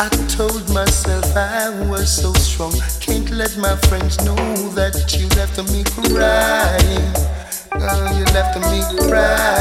I 0.00 0.08
told 0.26 0.68
myself 0.70 1.36
I 1.36 1.70
was 1.88 2.10
so 2.10 2.32
strong. 2.32 2.74
Can't 2.98 3.30
let 3.30 3.56
my 3.58 3.76
friends 3.86 4.18
know 4.24 4.34
that 4.74 5.14
you 5.16 5.28
left 5.38 5.62
me 5.70 5.84
crying. 5.84 7.12
Girl, 7.78 8.18
you 8.18 8.24
left 8.34 8.58
me 8.58 9.08
crying. 9.08 9.51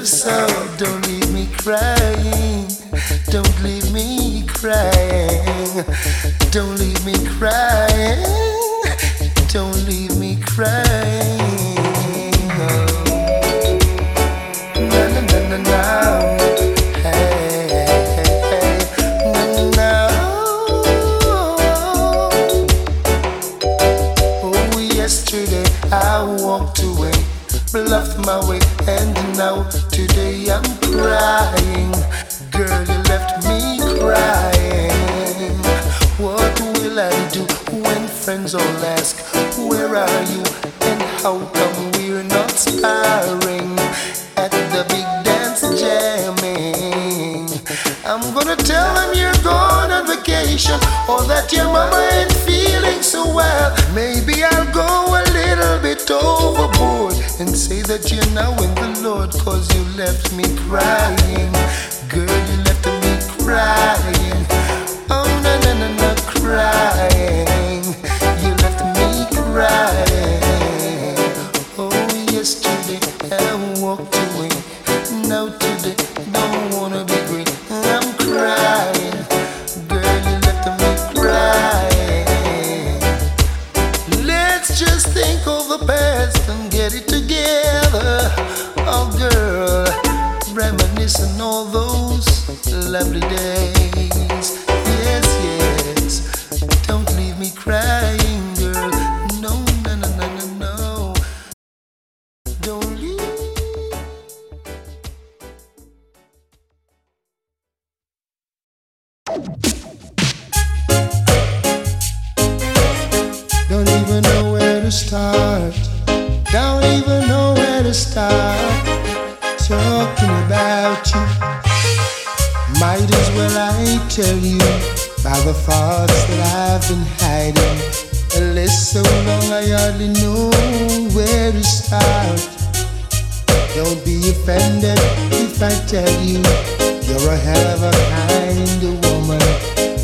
live 0.00 0.08
so 0.08 0.49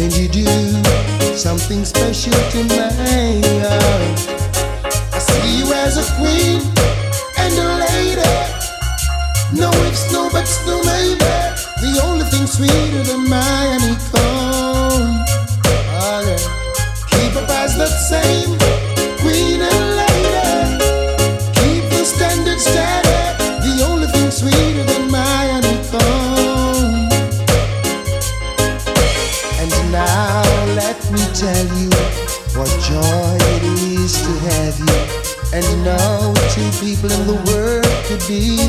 Can 0.08 0.22
you 0.22 0.28
do 0.28 0.46
something 1.34 1.84
special 1.84 2.32
to 2.32 2.62
my 2.62 2.88
tonight? 2.90 3.42
I 5.12 5.18
see 5.18 5.58
you 5.58 5.72
as 5.72 5.98
a 5.98 6.04
queen 6.14 6.62
and 7.36 7.52
a 7.58 7.66
lady. 7.82 8.22
No 9.60 9.68
ifs, 9.88 10.12
no 10.12 10.30
buts, 10.30 10.64
no 10.64 10.80
maybe. 10.84 11.18
The 11.82 12.00
only 12.04 12.24
thing 12.26 12.46
sweeter 12.46 13.02
than 13.02 13.28
Miami 13.28 13.96
Cone. 14.12 15.24
Oh, 15.98 16.22
yeah. 16.24 16.38
Keep 17.10 17.42
up 17.42 17.50
as 17.50 17.76
the 17.76 17.88
same 17.88 18.56
queen 19.18 19.60
and 19.60 19.96
lady. 19.96 20.05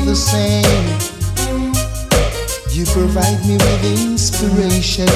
the 0.08 0.16
same. 0.16 0.88
You 2.72 2.86
provide 2.96 3.44
me 3.44 3.60
with 3.60 3.84
inspiration. 3.84 5.08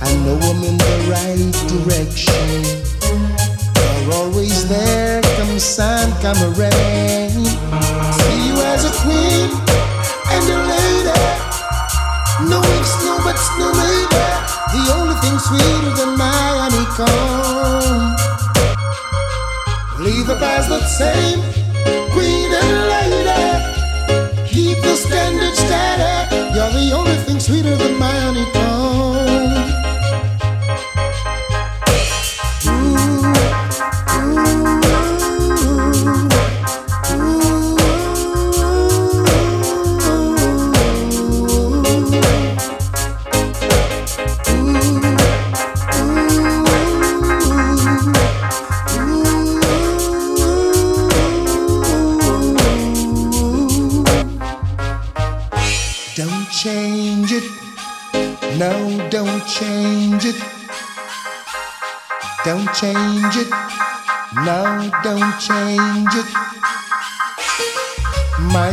I 0.00 0.08
know 0.24 0.40
I'm 0.40 0.64
in 0.64 0.78
the 0.78 0.96
right 1.12 1.52
direction. 1.68 2.64
You're 4.00 4.14
always 4.14 4.66
there, 4.70 5.20
come 5.36 5.58
sun, 5.58 6.08
come 6.24 6.40
rain. 6.56 7.44
See 8.24 8.40
you 8.48 8.56
as 8.72 8.88
a 8.88 8.92
queen 9.04 9.52
and 10.32 10.44
a 10.48 10.58
lady. 10.72 11.20
No 12.48 12.58
ifs, 12.80 13.04
no 13.04 13.20
buts, 13.24 13.46
no 13.60 13.68
maybe. 13.76 14.24
The 14.72 14.82
only 14.96 15.16
thing 15.20 15.36
sweeter 15.44 15.92
than 16.00 16.16
my 16.16 16.44
honeycomb. 16.62 18.16
Leave 20.00 20.26
the 20.26 20.36
past 20.36 20.70
the 20.70 20.80
same, 20.86 21.40
queen 22.12 22.50
and 22.50 22.88
lady 22.88 23.01
standards 25.12 25.58
that 25.68 26.32
you're 26.54 26.72
the 26.72 26.92
only 26.96 27.21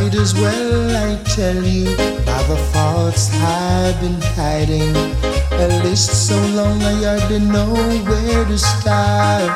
might 0.00 0.14
as 0.14 0.34
well 0.34 0.96
I 0.96 1.22
tell 1.24 1.62
you 1.62 1.84
by 2.24 2.42
the 2.48 2.56
thoughts 2.72 3.30
I've 3.34 4.00
been 4.00 4.20
hiding. 4.34 4.96
A 5.52 5.66
list 5.84 6.26
so 6.26 6.36
long 6.58 6.80
I 6.82 6.94
hardly 7.04 7.40
know 7.40 7.74
where 8.08 8.44
to 8.46 8.58
start. 8.58 9.50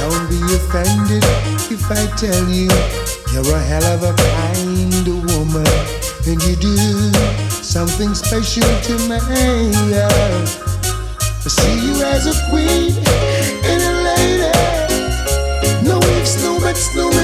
Don't 0.00 0.28
be 0.28 0.40
offended 0.58 1.24
if 1.72 1.84
I 1.90 2.04
tell 2.20 2.44
you 2.48 2.68
you're 3.32 3.56
a 3.56 3.60
hell 3.70 3.86
of 3.94 4.02
a 4.02 4.12
kind 4.12 5.08
of 5.08 5.18
woman, 5.32 5.66
and 6.28 6.38
you 6.44 6.56
do 6.56 6.76
something 7.48 8.14
special 8.14 8.72
to 8.88 8.94
me. 9.08 9.18
I 11.44 11.48
see 11.48 11.76
you 11.86 11.94
as 12.02 12.26
a 12.26 12.36
queen 12.50 12.92
and 13.70 13.80
a 13.90 13.94
lady. 14.06 14.52
No 15.88 15.98
ifs, 16.18 16.42
no 16.42 16.60
buts, 16.60 16.94
no. 16.94 17.08
Ifs. 17.08 17.23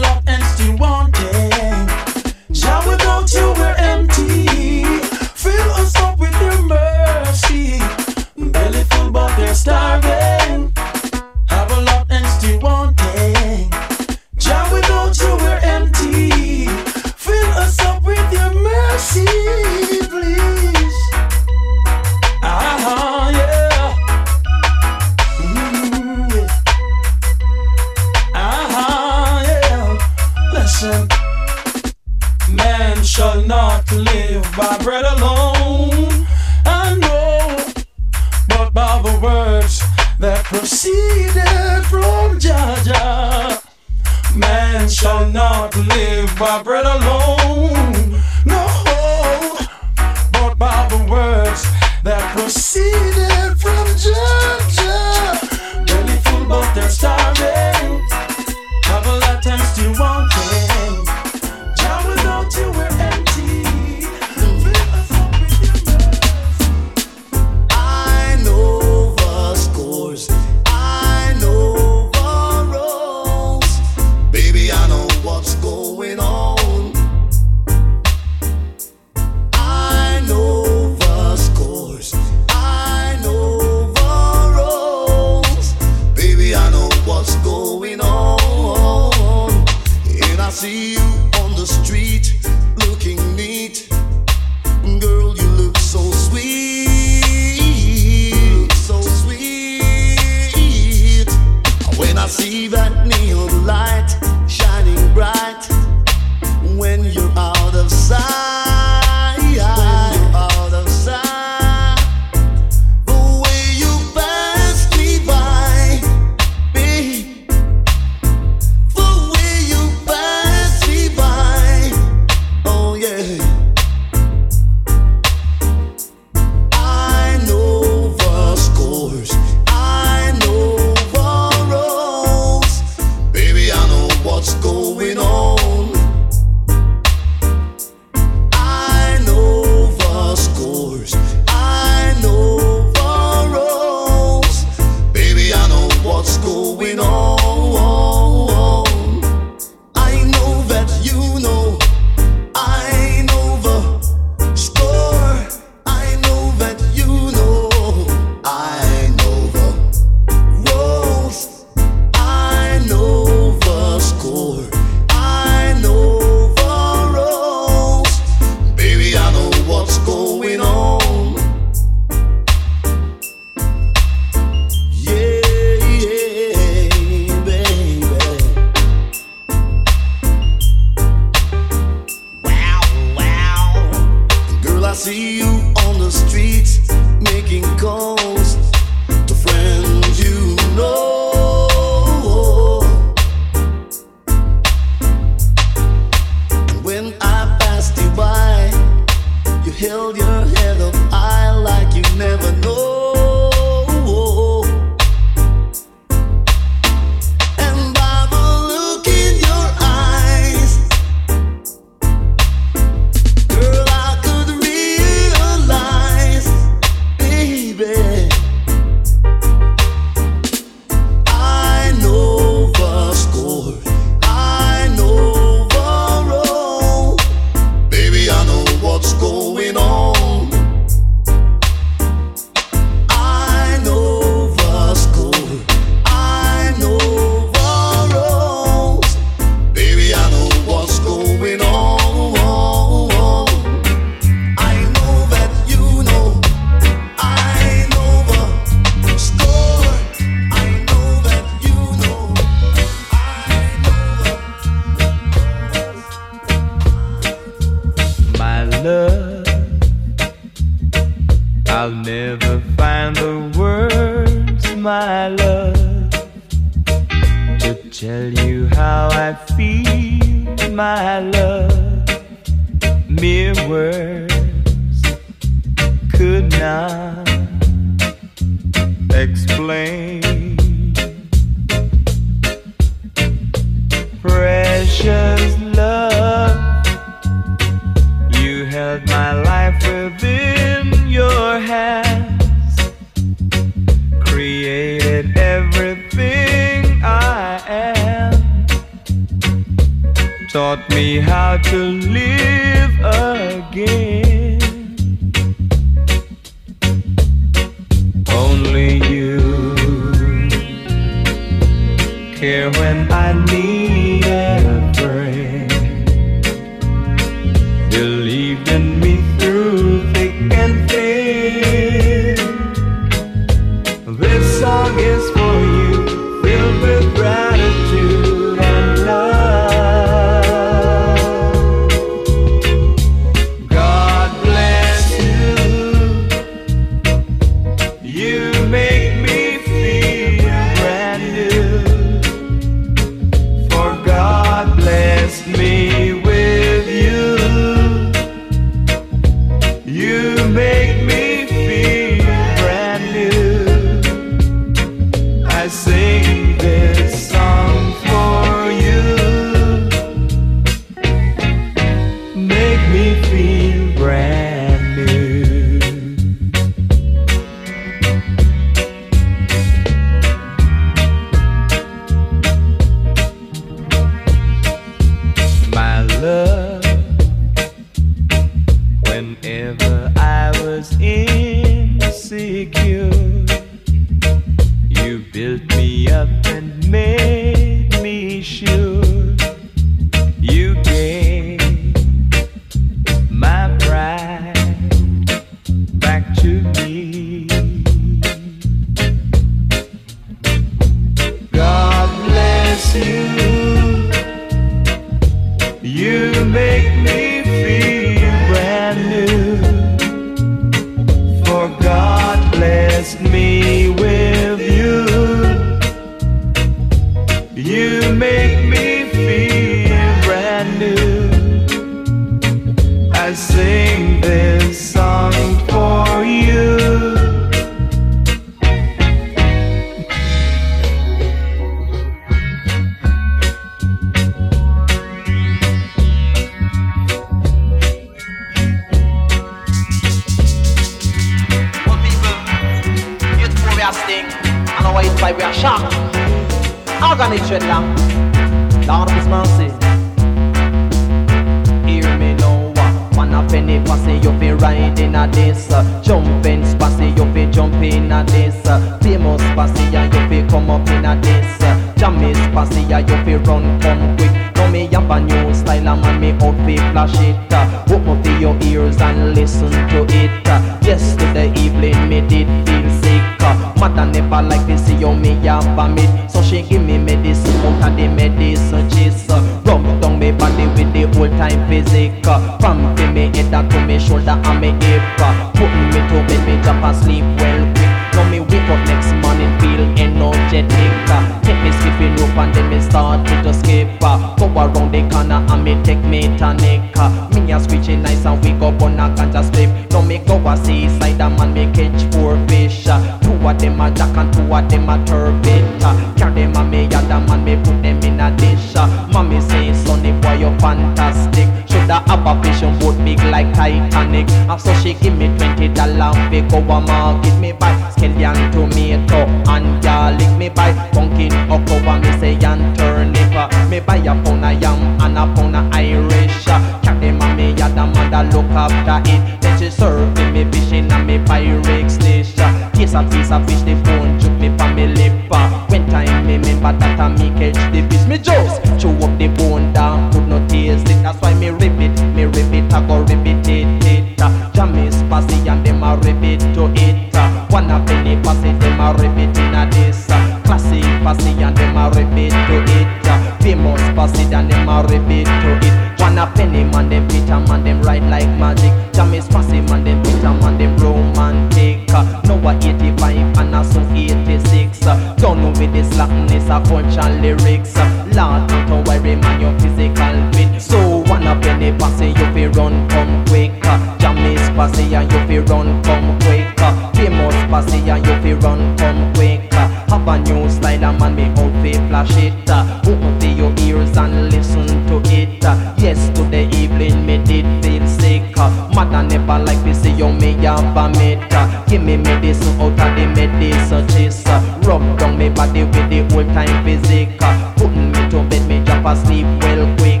music. 596.80 597.08
Putting 597.56 597.92
me 597.92 598.10
to 598.10 598.22
bed, 598.28 598.48
me 598.48 598.64
drop 598.64 598.84
asleep 598.86 599.26
well 599.42 599.66
quick. 599.76 600.00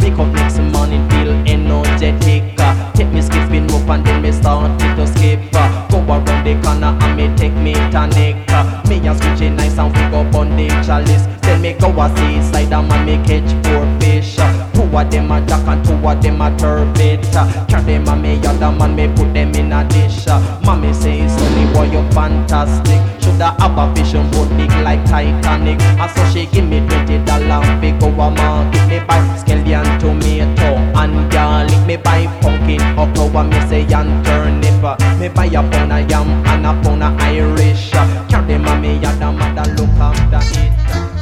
Wake 0.00 0.18
up 0.18 0.32
next 0.32 0.58
morning, 0.58 1.08
feel 1.10 1.30
energetic. 1.46 2.56
Take 2.94 3.12
me 3.12 3.22
skipping 3.22 3.70
up 3.70 3.88
and 3.88 4.04
then 4.06 4.22
me 4.22 4.32
start 4.32 4.78
to 4.80 5.06
skip. 5.06 5.40
Go 5.90 5.98
around 6.06 6.44
the 6.44 6.60
corner 6.62 6.96
and 7.00 7.16
me 7.16 7.36
take 7.36 7.54
me 7.54 7.74
tonic. 7.90 8.36
Me 8.88 9.06
and 9.06 9.18
switching 9.18 9.56
nice 9.56 9.78
and 9.78 9.94
pick 9.94 10.12
up 10.12 10.34
on 10.34 10.56
the 10.56 10.68
chalice. 10.84 11.26
Then 11.42 11.62
me 11.62 11.72
go 11.74 11.90
a 11.90 12.08
seaside 12.16 12.72
and 12.72 12.88
man 12.88 13.06
me 13.06 13.16
catch 13.26 13.50
four 13.66 13.86
fish. 14.00 14.36
Two 14.74 14.82
of 14.82 15.10
them 15.10 15.30
a 15.30 15.40
jack 15.46 15.66
and 15.66 15.84
two 15.84 15.94
of 15.94 16.22
them 16.22 16.40
a 16.40 16.56
turbot. 16.56 17.22
Carry 17.68 17.84
them 17.84 18.08
and 18.08 18.22
me 18.22 18.40
other 18.46 18.72
man 18.72 18.96
me 18.96 19.06
put 19.08 19.32
them 19.32 19.54
in 19.54 19.72
a 19.72 19.86
dish. 19.88 20.26
Mommy 20.64 20.92
says, 20.92 21.32
Sonny 21.38 21.72
boy 21.72 21.90
you're 21.90 22.10
fantastic 22.12 23.17
shoulda 23.38 23.54
have 23.60 23.78
a 23.78 23.94
vision 23.94 24.30
boat 24.30 24.48
big 24.56 24.70
like 24.82 25.04
Titanic. 25.06 25.80
And 25.80 26.10
so 26.10 26.24
she 26.32 26.46
give 26.46 26.68
me 26.68 26.80
twenty 26.86 27.24
dollar 27.24 27.62
for 27.80 27.98
go 27.98 28.20
a 28.20 28.30
market. 28.30 28.88
Me 28.88 28.98
buy 28.98 29.20
scallion, 29.38 30.00
tomato, 30.00 30.76
and 30.98 31.30
garlic. 31.30 31.86
Me 31.86 31.96
buy 31.96 32.26
pumpkin, 32.40 32.80
okra, 32.98 33.44
me 33.44 33.60
say 33.68 33.82
and 33.92 34.24
turnip. 34.24 35.18
Me 35.18 35.28
buy 35.28 35.46
a 35.46 35.62
pound 35.70 35.92
of 35.92 36.10
yam 36.10 36.28
and 36.46 36.66
a 36.66 36.82
pound 36.82 37.02
of 37.02 37.20
Irish. 37.20 37.90
Carry 38.28 38.58
mommy 38.58 39.04
and 39.04 39.22
the 39.22 39.32
mother 39.32 39.70
look 39.74 39.88
after 40.00 40.40
it. 40.60 41.17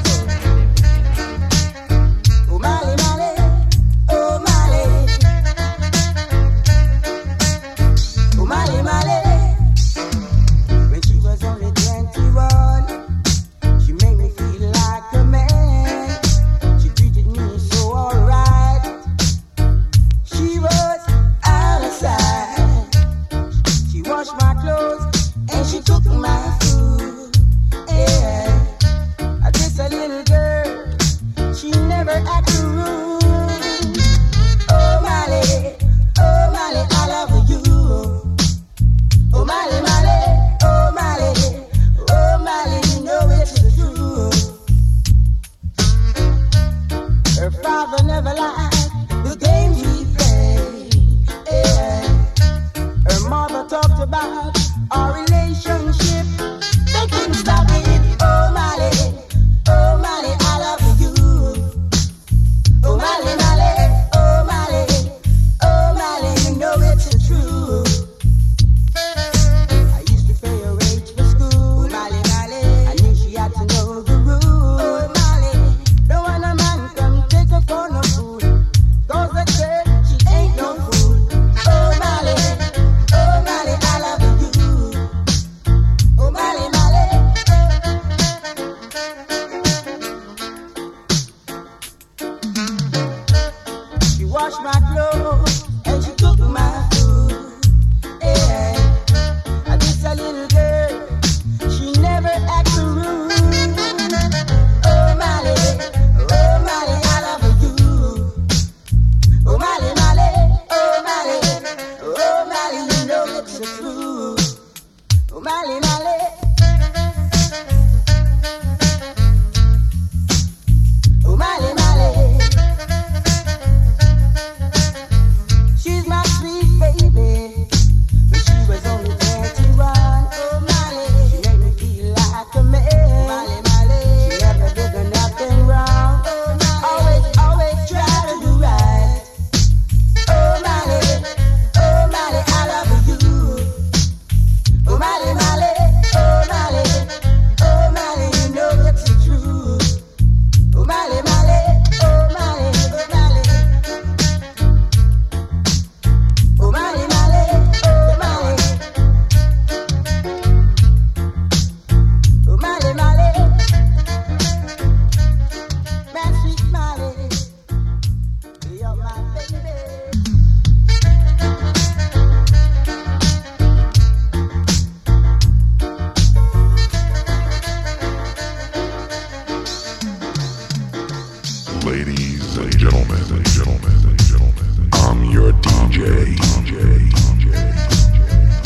Ladies 181.86 182.56
and 182.56 182.76
gentlemen, 182.76 183.44
gentlemen, 183.44 184.16
gentlemen, 184.26 184.90
I'm 184.92 185.24
your 185.30 185.52
DJ. 185.52 186.36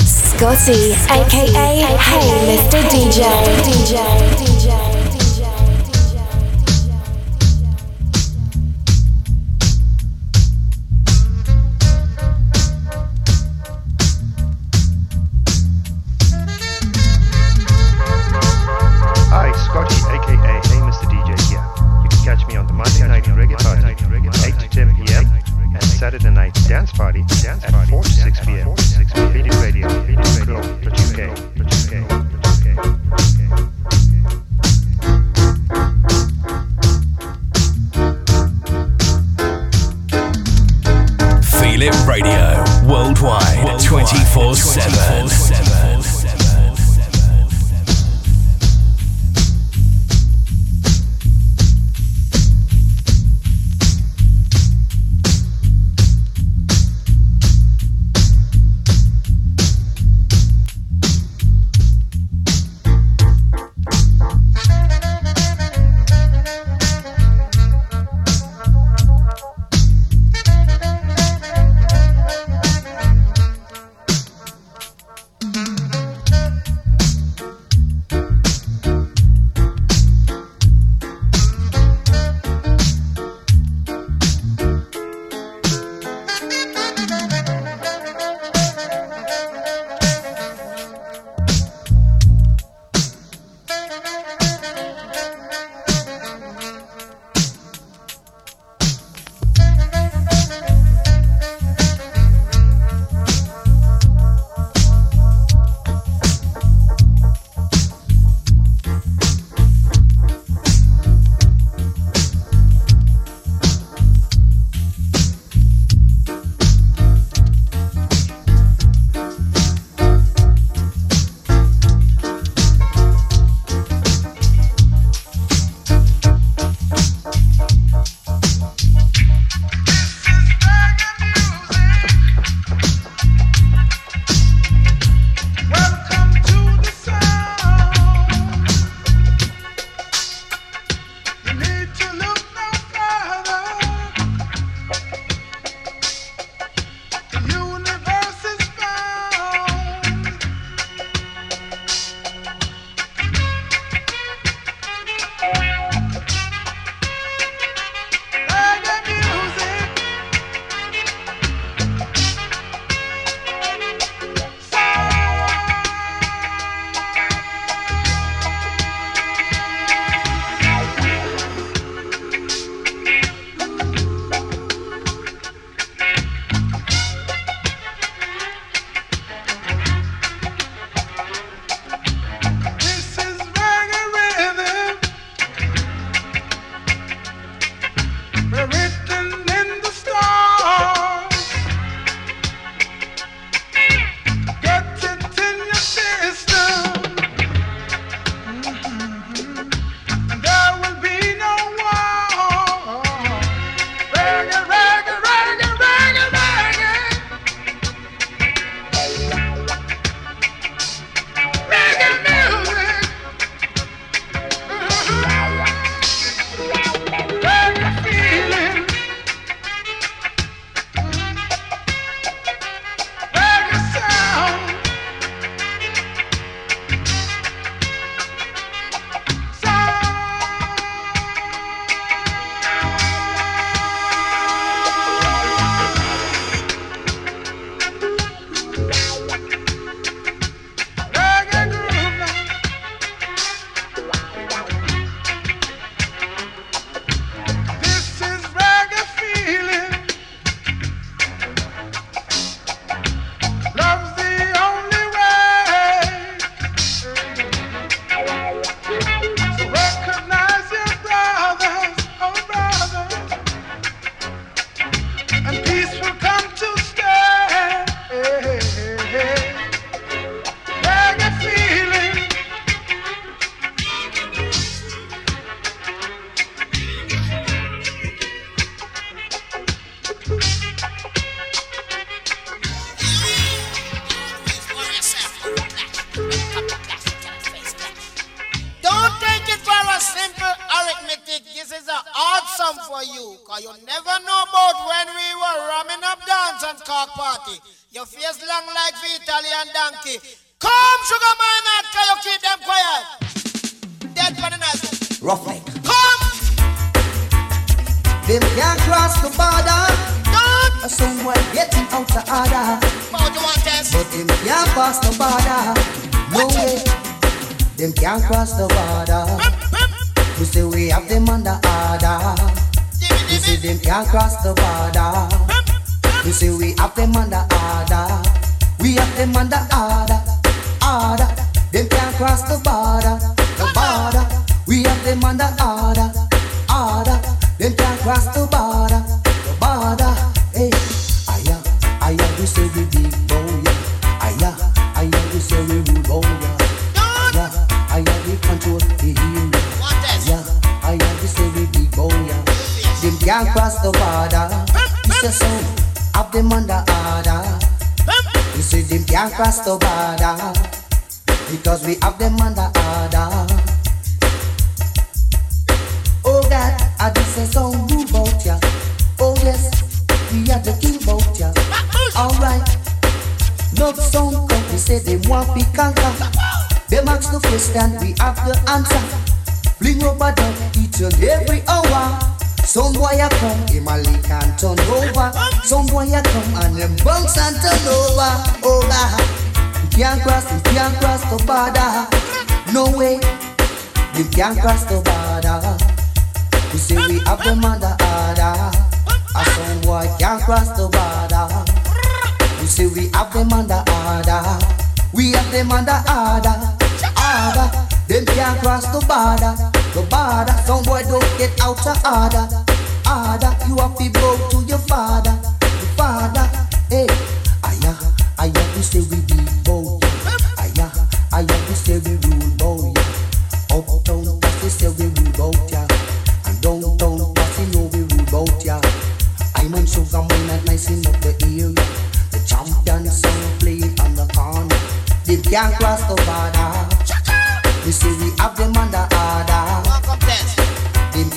Scotty, 0.00 0.94
aka 1.12 1.98
Hey 1.98 2.56
Mr. 2.56 2.80
DJ. 2.88 3.20
DJ. 3.62 4.49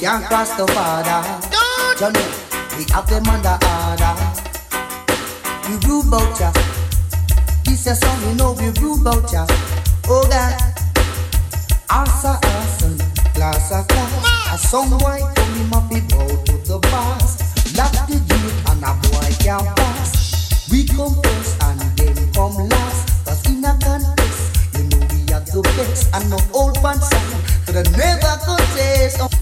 can't 0.03 0.25
cross 0.25 0.49
the 0.57 0.65
border. 0.65 1.23
Don't 1.97 2.11
you 2.11 2.23
know 2.23 2.77
we 2.77 2.83
have 2.91 3.07
them 3.07 3.23
under 3.23 3.55
order. 3.71 4.13
We 5.63 5.79
rude 5.87 6.07
about 6.07 6.37
ya. 6.37 6.51
This 7.63 7.87
a 7.87 7.95
song 7.95 8.19
we 8.27 8.33
know 8.35 8.51
we 8.51 8.67
rude 8.83 8.99
about 8.99 9.31
ya. 9.31 9.47
Oh 10.11 10.27
God, 10.27 10.59
answer 11.87 12.35
answer, 12.35 12.91
class 13.33 13.71
a 13.71 13.85
class. 13.87 14.51
A 14.51 14.57
some 14.57 14.89
boy 14.89 15.23
come 15.35 15.53
him 15.55 15.71
up 15.71 15.89
it 15.89 16.11
out 16.19 16.45
to 16.47 16.57
the 16.67 16.79
bars. 16.91 17.39
Lock 17.77 17.95
the 18.11 18.19
gate 18.27 18.59
and 18.67 18.83
a 18.83 18.91
boy 19.07 19.31
can't 19.39 19.73
pass. 19.77 20.67
We 20.69 20.85
come 20.85 21.15
first 21.23 21.63
and 21.63 21.79
them 21.79 22.31
come 22.33 22.67
last. 22.67 23.23
Cause 23.23 23.45
in 23.47 23.63
a 23.63 23.71
contest, 23.79 24.51
you 24.75 24.83
know 24.83 24.99
we 25.15 25.31
are 25.31 25.39
the 25.47 25.61
best 25.77 26.13
and 26.13 26.29
no 26.29 26.39
old 26.51 26.75
pants. 26.83 27.07
But 27.65 27.77
I 27.77 27.83
never 27.95 28.35
contest. 28.43 29.32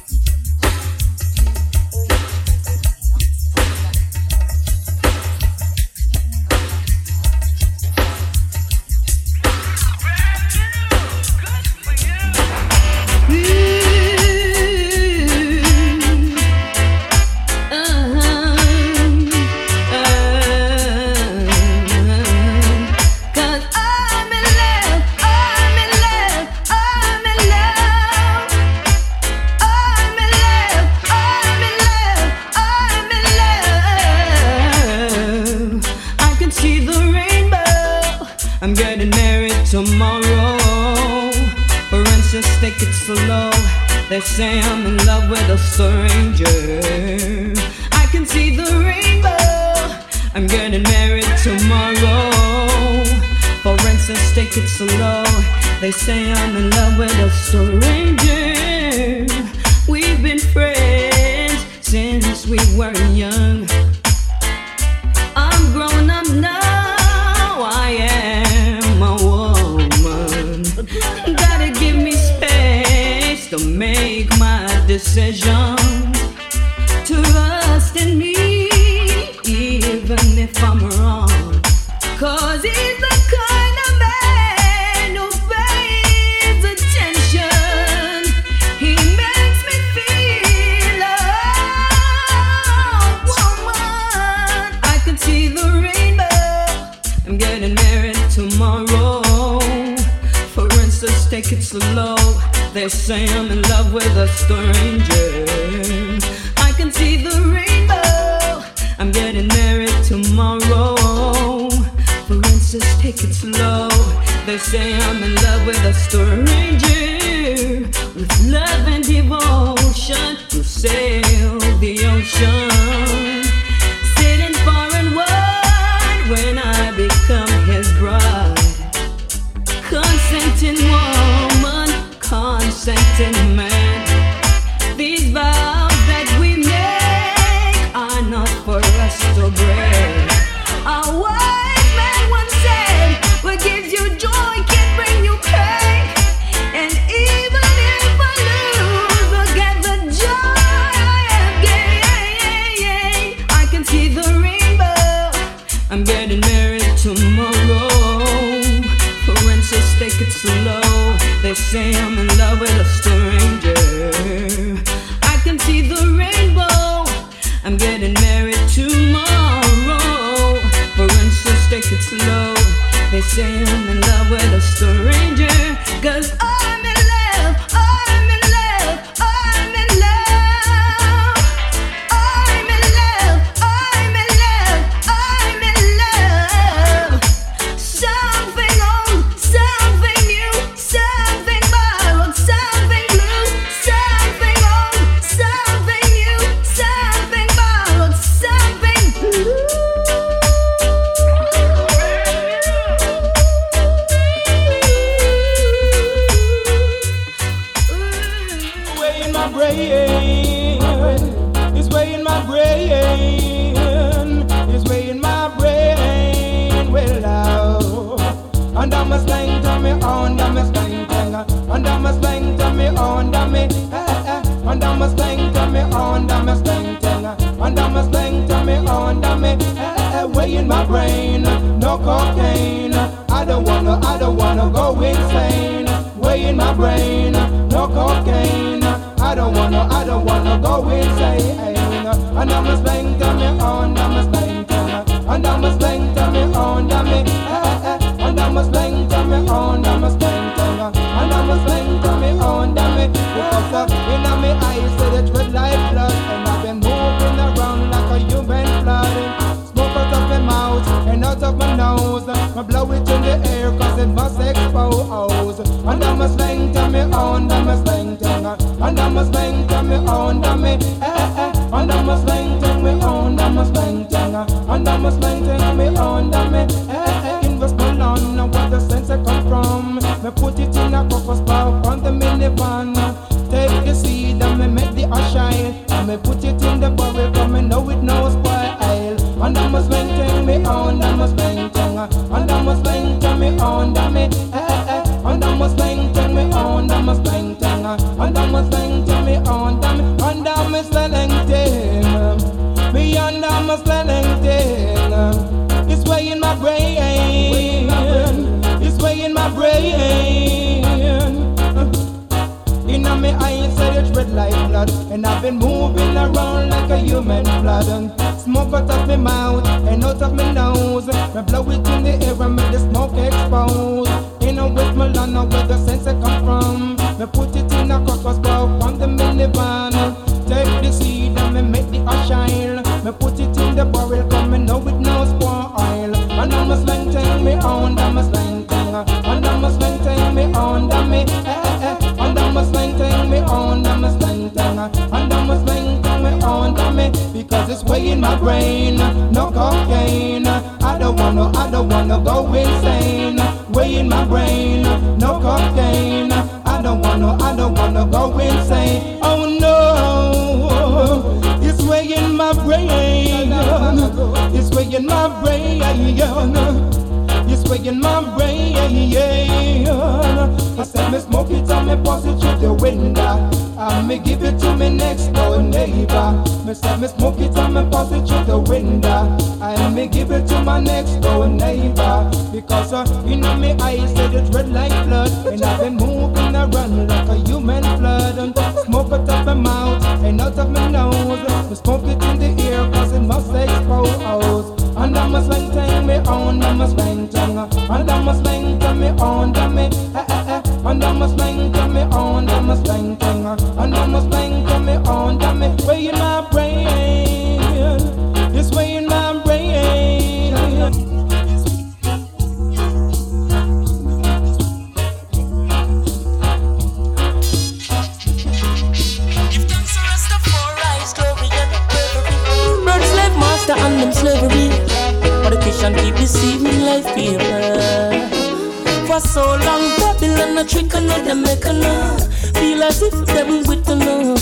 sick 433.02 433.26
them 433.34 433.65
with 433.65 433.84
the 433.86 433.95
love. 433.95 434.41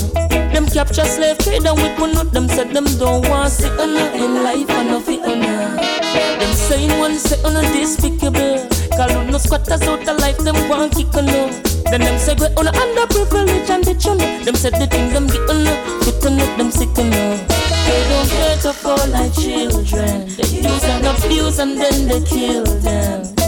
Them 0.51 0.65
capture 0.67 1.05
slave 1.05 1.37
trade 1.37 1.65
and 1.65 1.77
with 1.79 1.97
one 1.97 2.17
of 2.17 2.31
them 2.31 2.47
said 2.49 2.69
them 2.75 2.85
don't 2.99 3.23
want 3.29 3.51
sit 3.51 3.71
on 3.79 3.95
in 3.95 4.43
life 4.43 4.69
and 4.69 4.87
nothing 4.89 5.23
on 5.23 5.39
Them 5.39 6.53
saying 6.67 6.91
one 6.99 7.15
say 7.17 7.39
on 7.47 7.55
despicable. 7.71 8.67
Call 8.97 9.23
no 9.31 9.37
squatters 9.37 9.83
out 9.83 10.03
the 10.03 10.13
life 10.15 10.37
them 10.39 10.57
want 10.67 10.91
kick 10.93 11.15
on 11.15 11.25
Then 11.25 12.01
them 12.01 12.17
say 12.19 12.35
we're 12.35 12.51
on 12.59 12.67
underprivileged 12.67 13.69
and 13.69 13.83
bitch 13.85 14.05
on 14.11 14.17
Them 14.43 14.55
said 14.55 14.73
the 14.73 14.87
things 14.87 15.13
them 15.13 15.27
get 15.27 15.47
on 15.49 15.63
fit 16.03 16.25
on 16.25 16.35
them 16.57 16.69
sick 16.71 16.97
on 16.99 17.09
They 17.09 18.01
don't 18.11 18.29
care 18.29 18.57
to 18.63 18.73
fall 18.73 19.07
like 19.07 19.33
children. 19.33 20.27
They 20.35 20.49
use 20.67 20.83
and 20.83 21.05
abuse 21.07 21.59
and 21.59 21.77
then 21.79 22.07
they 22.09 22.21
kill 22.27 22.65
them. 22.81 23.38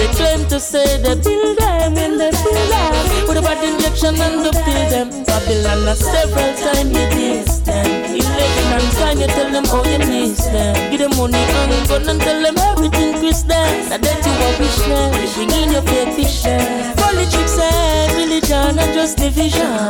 They 0.00 0.08
claim 0.16 0.48
to 0.48 0.58
say 0.58 0.96
they 1.04 1.12
build 1.12 1.58
them 1.58 1.92
in 1.98 2.16
the 2.16 2.32
pillar 2.32 2.88
with 3.28 3.36
a 3.36 3.42
bad 3.44 3.60
injection 3.60 4.16
and 4.16 4.40
to 4.40 4.50
kill 4.64 4.84
them. 4.88 5.08
Babylon 5.28 5.84
has 5.84 6.00
several 6.00 6.56
times 6.56 6.88
you 6.88 7.04
diss 7.12 7.60
them. 7.60 7.84
Eleven 8.08 8.80
and 8.80 8.92
time 8.96 9.20
you 9.20 9.28
tell 9.28 9.52
them 9.52 9.66
all 9.68 9.84
you 9.84 9.98
miss 9.98 10.40
them. 10.48 10.72
Give 10.90 11.04
them 11.04 11.12
money 11.20 11.36
and 11.36 11.86
gun 11.86 12.08
and 12.08 12.18
tell 12.18 12.40
them 12.40 12.56
everything 12.56 13.12
Chris 13.20 13.42
them. 13.42 13.92
Now 13.92 14.00
that 14.00 14.24
you 14.24 14.32
are 14.40 14.56
wish 14.56 14.80
them, 14.88 15.12
you 15.20 15.28
bring 15.36 15.52
in 15.52 15.68
your 15.76 15.84
fake 15.84 16.16
vision. 16.16 16.96
Politics 16.96 17.60
and 17.60 18.08
religion 18.16 18.80
and 18.80 18.94
just 18.96 19.18
division. 19.18 19.84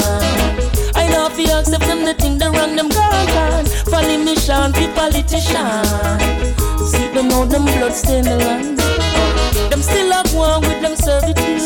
I 0.98 1.06
know 1.06 1.30
if 1.30 1.38
you 1.38 1.54
accept 1.54 1.86
them, 1.86 2.02
the 2.02 2.14
thing 2.18 2.36
they 2.36 2.50
run 2.50 2.74
them 2.74 2.88
gone 2.88 3.26
gone. 3.30 3.66
Follow 3.86 4.18
mission, 4.18 4.74
be 4.74 4.90
politician. 4.90 5.86
See 6.82 7.06
them 7.14 7.30
out, 7.30 7.46
them 7.46 7.62
blood 7.62 7.94
stain 7.94 8.24
the 8.24 8.36
land. 8.42 9.09
Them 9.68 9.82
still 9.82 10.12
have 10.12 10.32
one 10.32 10.60
with 10.62 10.80
them 10.80 10.96
servitude. 10.96 11.60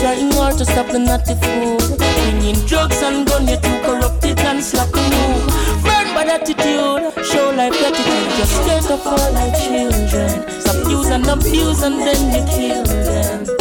Trying 0.00 0.32
hard 0.32 0.58
to 0.58 0.64
stop 0.64 0.86
the 0.88 0.98
naughty 0.98 1.34
food. 1.34 1.98
Bringing 1.98 2.60
drugs 2.66 3.02
and 3.02 3.26
gun, 3.26 3.48
you 3.48 3.56
too 3.56 3.78
corrupted 3.82 4.38
and 4.40 4.62
slack 4.62 4.92
move. 4.94 5.46
Burn 5.82 6.06
bad 6.14 6.28
attitude, 6.28 7.24
show 7.24 7.50
life 7.50 7.76
gratitude. 7.78 8.30
Just 8.38 8.88
to 8.88 8.96
fall 8.96 9.32
like 9.32 9.54
children. 9.58 10.50
Subdue 10.60 11.04
and 11.12 11.26
abuse 11.26 11.82
and 11.82 11.98
then 12.00 12.22
you 12.34 12.42
kill 12.50 12.84
them. 12.84 13.59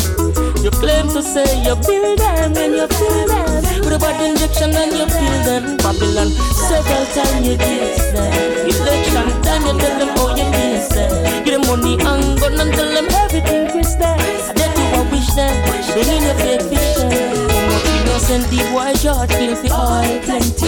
You 0.61 0.71
claim 0.71 1.07
to 1.15 1.21
say 1.23 1.47
you 1.63 1.75
build 1.87 2.19
them 2.19 2.51
and 2.57 2.73
you 2.75 2.87
feel 2.87 3.27
them. 3.27 3.63
With 3.79 3.95
a 3.95 3.99
bad 3.99 4.19
injection 4.19 4.75
and 4.75 4.91
you 4.91 5.07
feel 5.07 5.39
them. 5.47 5.77
Babylon, 5.77 6.29
several 6.51 7.05
times 7.15 7.47
you 7.47 7.55
diss 7.55 8.11
them. 8.11 8.67
Election 8.67 9.41
time 9.41 9.63
you 9.63 9.79
tell 9.79 9.95
them 9.99 10.09
how 10.19 10.35
you 10.35 10.51
miss 10.51 10.89
them. 10.89 11.45
Give 11.45 11.55
them 11.55 11.67
money 11.67 11.93
and 11.95 12.37
gun 12.39 12.59
and 12.59 12.73
tell 12.73 12.91
them 12.93 13.07
everything 13.23 13.71
Chris 13.71 13.95
them 13.95 14.19
I 14.19 14.67
you 14.75 14.99
I 14.99 15.11
wish 15.11 15.31
them. 15.31 15.55
Bring 15.93 16.11
in 16.11 16.23
your 16.27 16.35
fake 16.35 16.67
vision 16.67 17.07
How 17.47 17.61
much 17.71 17.87
innocent 17.95 18.43
the 18.51 18.59
boy 18.75 18.91
George 18.99 19.31
kill 19.31 19.55
for 19.55 19.71
oil 19.71 20.19
plenty. 20.27 20.67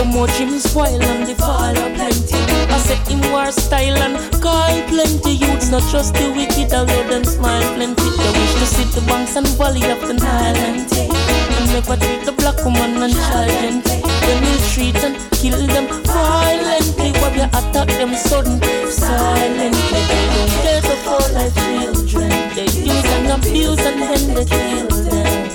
How 0.00 0.04
much 0.04 0.30
him 0.40 0.58
spoil 0.58 1.02
and 1.02 1.28
the 1.28 1.34
fall 1.34 1.76
of 1.76 1.94
plenty 1.94 2.45
I 2.76 2.78
said 2.78 3.08
him 3.08 3.22
war 3.32 3.50
style 3.52 3.96
and 3.96 4.16
call 4.42 4.76
plenty 4.92 5.32
Youths. 5.32 5.70
Not 5.70 5.82
trust 5.90 6.12
the 6.12 6.28
wicked 6.36 6.74
although 6.74 7.08
them 7.08 7.24
smile 7.24 7.64
plenty. 7.74 8.10
They 8.20 8.32
wish 8.36 8.54
to 8.60 8.66
sit 8.66 8.88
the 8.92 9.00
banks 9.08 9.34
and 9.34 9.48
valley 9.56 9.82
of 9.90 10.00
the 10.06 10.12
Nile. 10.12 10.56
And 10.56 10.86
take 10.86 11.08
never 11.72 11.96
treat 11.96 12.26
the 12.26 12.32
black 12.32 12.62
woman 12.66 13.02
and 13.02 13.14
child 13.14 13.82
Them 14.26 14.38
will 14.44 14.62
treat 14.68 14.96
and 14.96 15.16
kill 15.32 15.66
them 15.66 15.86
violently. 16.04 17.12
While 17.20 17.34
you 17.40 17.48
attack 17.48 17.88
them 17.96 18.14
sudden 18.14 18.60
silently. 18.92 20.02
They 20.12 20.28
don't 20.36 20.52
care 20.60 20.96
fall 21.00 21.26
like 21.32 21.56
children. 21.56 22.28
They 22.56 22.68
use 22.92 23.08
and 23.16 23.32
abuse 23.40 23.80
and 23.88 24.02
then 24.02 24.34
they 24.34 24.44
kill 24.44 24.88
them 25.08 25.45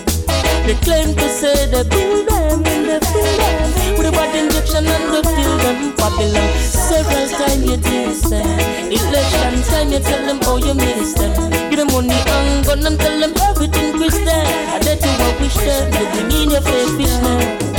they 0.65 0.75
claim 0.85 1.15
to 1.15 1.27
say 1.29 1.65
they 1.67 1.83
build 1.83 2.27
them 2.27 2.63
and 2.65 2.85
they 2.85 2.99
fill 2.99 3.38
them 3.38 3.97
With 3.97 4.07
a 4.07 4.11
bad 4.11 4.35
injection 4.35 4.85
and 4.85 5.05
they 5.13 5.23
fill 5.23 5.57
them. 5.57 5.95
Babylon, 5.97 6.49
several 6.61 7.27
times 7.29 7.63
you 7.65 7.77
diss 7.77 8.29
them. 8.29 8.45
Election 8.91 9.63
time 9.69 9.91
you 9.91 9.99
tell 9.99 10.25
them 10.25 10.39
how 10.41 10.57
you 10.57 10.73
miss 10.73 11.13
them. 11.13 11.33
Give 11.69 11.79
them 11.79 11.88
money 11.88 12.13
and 12.13 12.65
gun 12.65 12.85
and 12.85 12.99
tell 12.99 13.19
them 13.19 13.33
everything 13.49 13.93
Chris 13.97 14.15
them. 14.15 14.45
I 14.75 14.79
bet 14.79 15.01
you 15.03 15.13
what 15.21 15.39
wish 15.39 15.55
them 15.55 15.93
You 15.93 16.05
bring 16.13 16.41
in 16.41 16.49
your 16.51 16.61
fake 16.61 16.93
fish 16.97 17.17
now 17.21 17.70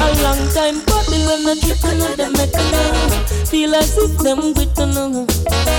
a 0.00 0.08
long 0.22 0.40
time 0.52 0.78
Babylon 0.86 1.48
a 1.48 1.54
tripping 1.60 2.02
on 2.02 2.16
them 2.16 2.32
make 2.32 2.54
Feel 3.46 3.74
as 3.74 3.96
if 3.96 4.18
them 4.18 4.52
with 4.54 4.76
no 4.78 5.24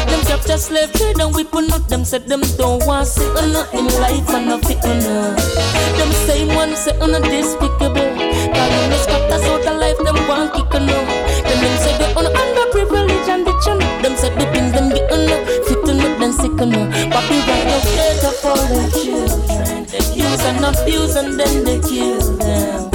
Them 0.08 0.22
capture 0.26 0.58
slave 0.58 0.92
trade 0.94 1.20
and 1.20 1.36
whip 1.36 1.54
on 1.54 1.68
Them 1.88 2.06
said 2.06 2.28
them 2.28 2.42
don't 2.58 2.86
want 2.86 3.08
sit 3.08 3.28
on 3.36 3.56
in 3.76 3.88
life 4.00 4.30
and 4.30 4.48
no 4.48 4.58
fit 4.60 4.84
on 4.86 5.00
Them 5.00 6.12
same 6.26 6.56
ones 6.56 6.80
say 6.80 6.98
on 7.00 7.16
a 7.16 7.20
despicable. 7.20 8.08
Calling 8.56 8.90
the 8.90 8.98
squatters 9.04 9.44
out 9.44 9.68
of 9.68 9.78
life 9.80 9.98
them 9.98 10.16
want 10.28 10.54
kick 10.54 10.74
on 10.74 10.86
Then 10.88 11.58
them 11.62 11.76
say 11.84 11.98
they 11.98 12.14
on 12.14 12.26
underprivileged 12.26 13.30
and 13.30 13.46
bitch 13.46 13.68
on 13.68 13.80
Them 14.02 14.16
said 14.16 14.34
the 14.40 14.46
things 14.52 14.72
them 14.72 14.90
get 14.90 15.12
on 15.12 15.28
Fit 15.68 15.90
on 15.90 15.98
them 15.98 16.32
sick 16.32 16.62
on 16.62 16.72
Babylon 17.12 17.62
no 17.68 17.78
scared 17.84 18.24
of 18.26 18.46
all 18.46 18.64
their 18.68 18.90
children. 18.92 19.86
Use 20.16 20.44
and 20.46 20.66
abuse 20.66 21.16
and 21.16 21.40
then 21.40 21.64
they 21.64 21.80
kill 21.80 22.38
them 22.38 22.87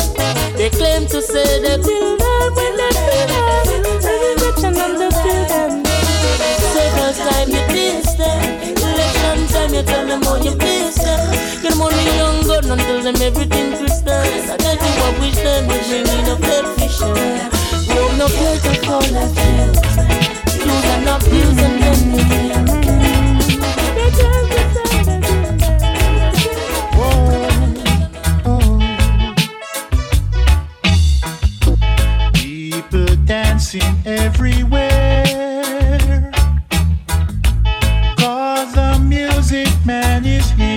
they 0.62 0.70
claim 0.70 1.05
to 1.09 1.20
say 1.20 1.59
they 1.60 1.76
build 1.76 2.20
them 2.20 2.55
when 2.55 2.76
they 2.76 2.93
feel 2.94 3.26
them. 3.26 3.66
Election 4.39 4.74
and 4.78 4.94
they 4.94 5.10
feel 5.10 5.44
them. 5.51 5.84
Several 6.70 7.12
time 7.18 7.48
you 7.51 7.62
diss 7.74 8.14
them. 8.14 8.43
Election 8.78 9.39
time 9.51 9.74
you 9.74 9.82
tell 9.82 10.06
them 10.06 10.22
how 10.22 10.36
you 10.36 10.55
miss 10.55 11.02
them. 11.02 11.62
Get 11.62 11.76
money 11.76 12.05
young 12.14 12.47
gun 12.47 12.70
and 12.70 12.80
tell 12.80 13.02
them 13.02 13.16
everything 13.16 13.74
Christian. 13.74 14.22
I 14.52 14.56
tell 14.56 14.78
you 14.78 14.93
what 15.02 15.18
wish 15.18 15.34
them 15.34 15.68
is 15.68 15.89
bringing 15.89 16.30
up 16.30 16.39
their 16.39 16.64
vision. 16.78 17.10
Roam 17.90 18.18
no 18.18 18.28
place 18.28 18.62
to 18.62 18.74
fall 18.86 19.02
like 19.02 19.34
children. 19.34 19.74
Use 20.62 20.86
and 20.94 21.09
abuse 21.10 21.81
man 40.22 40.71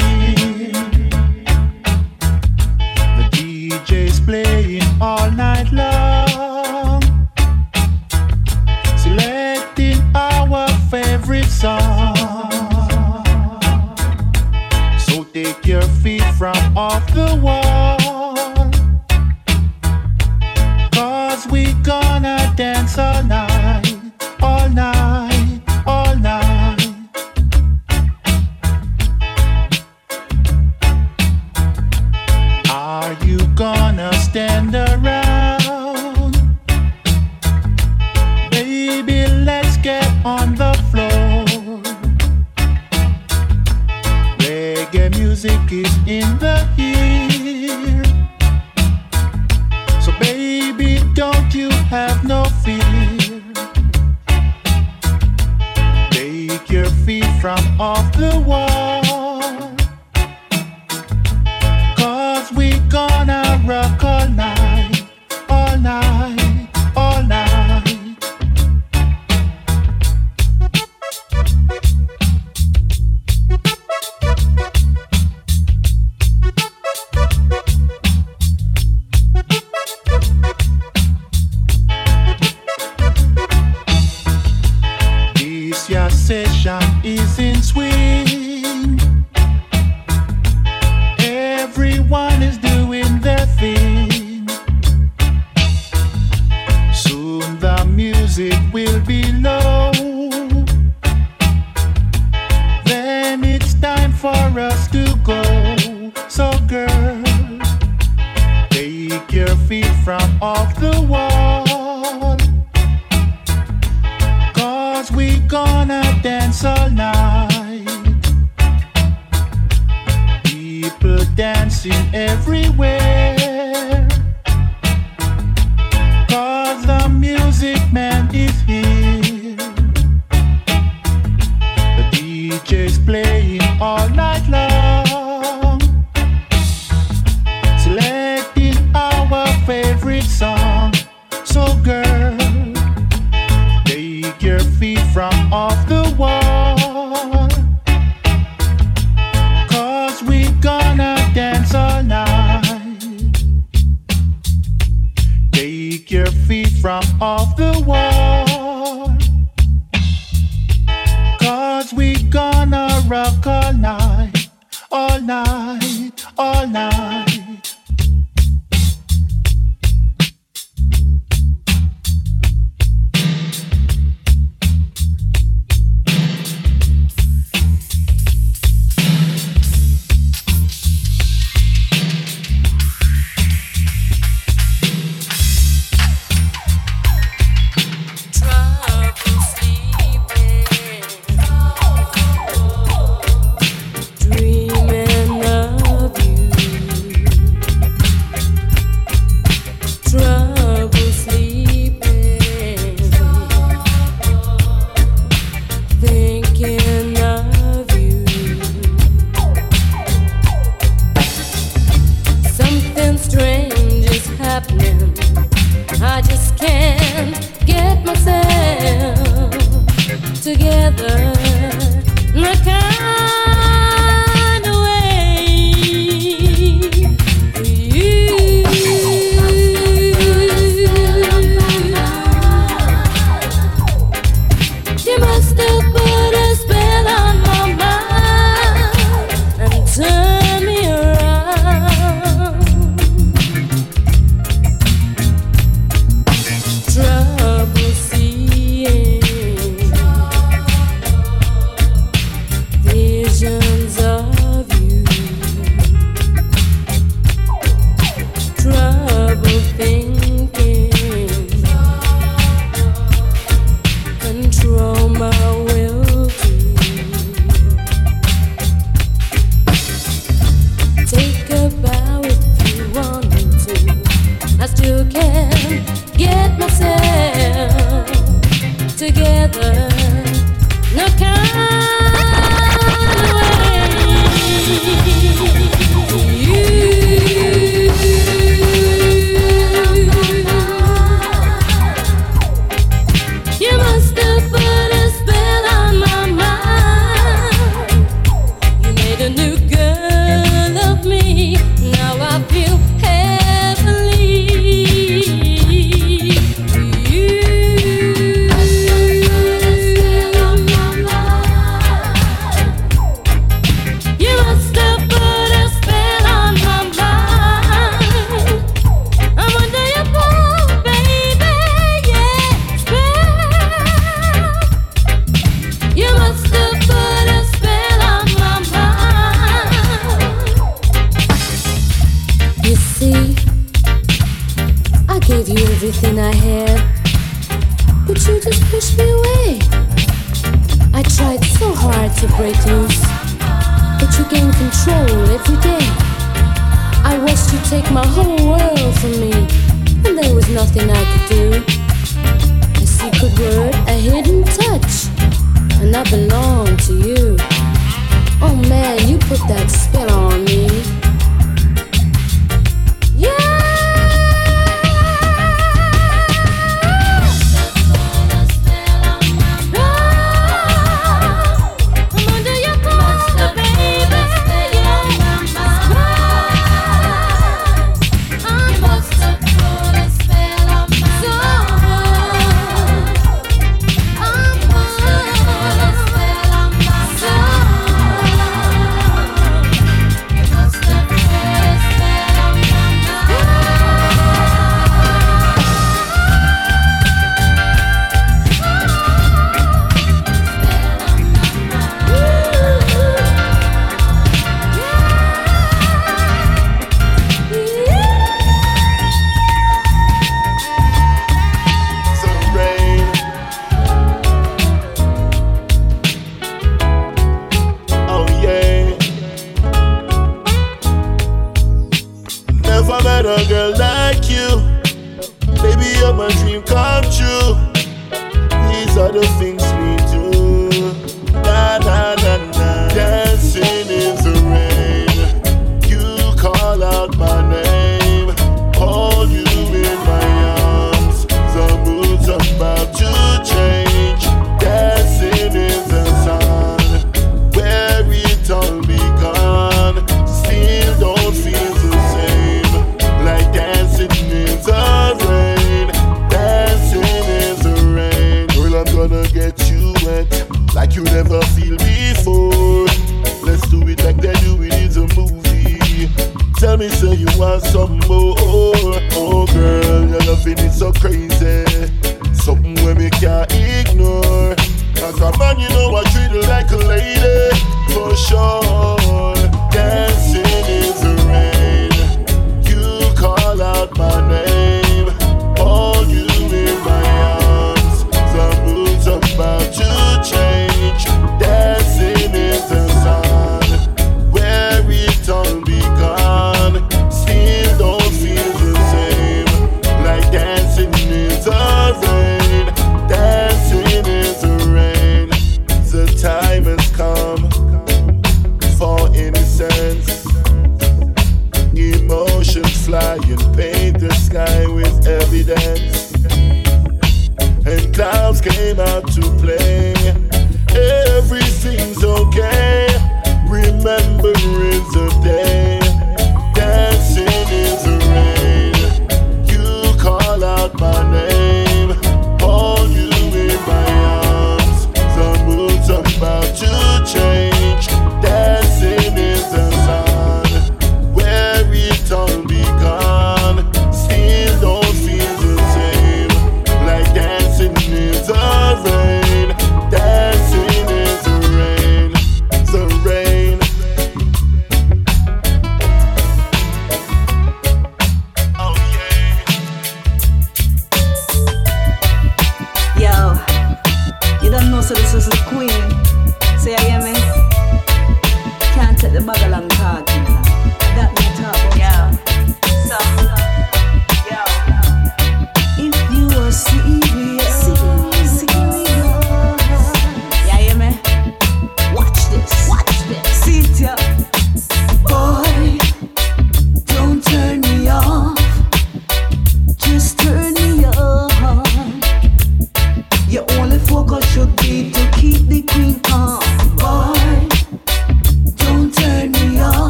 together. 220.46 221.45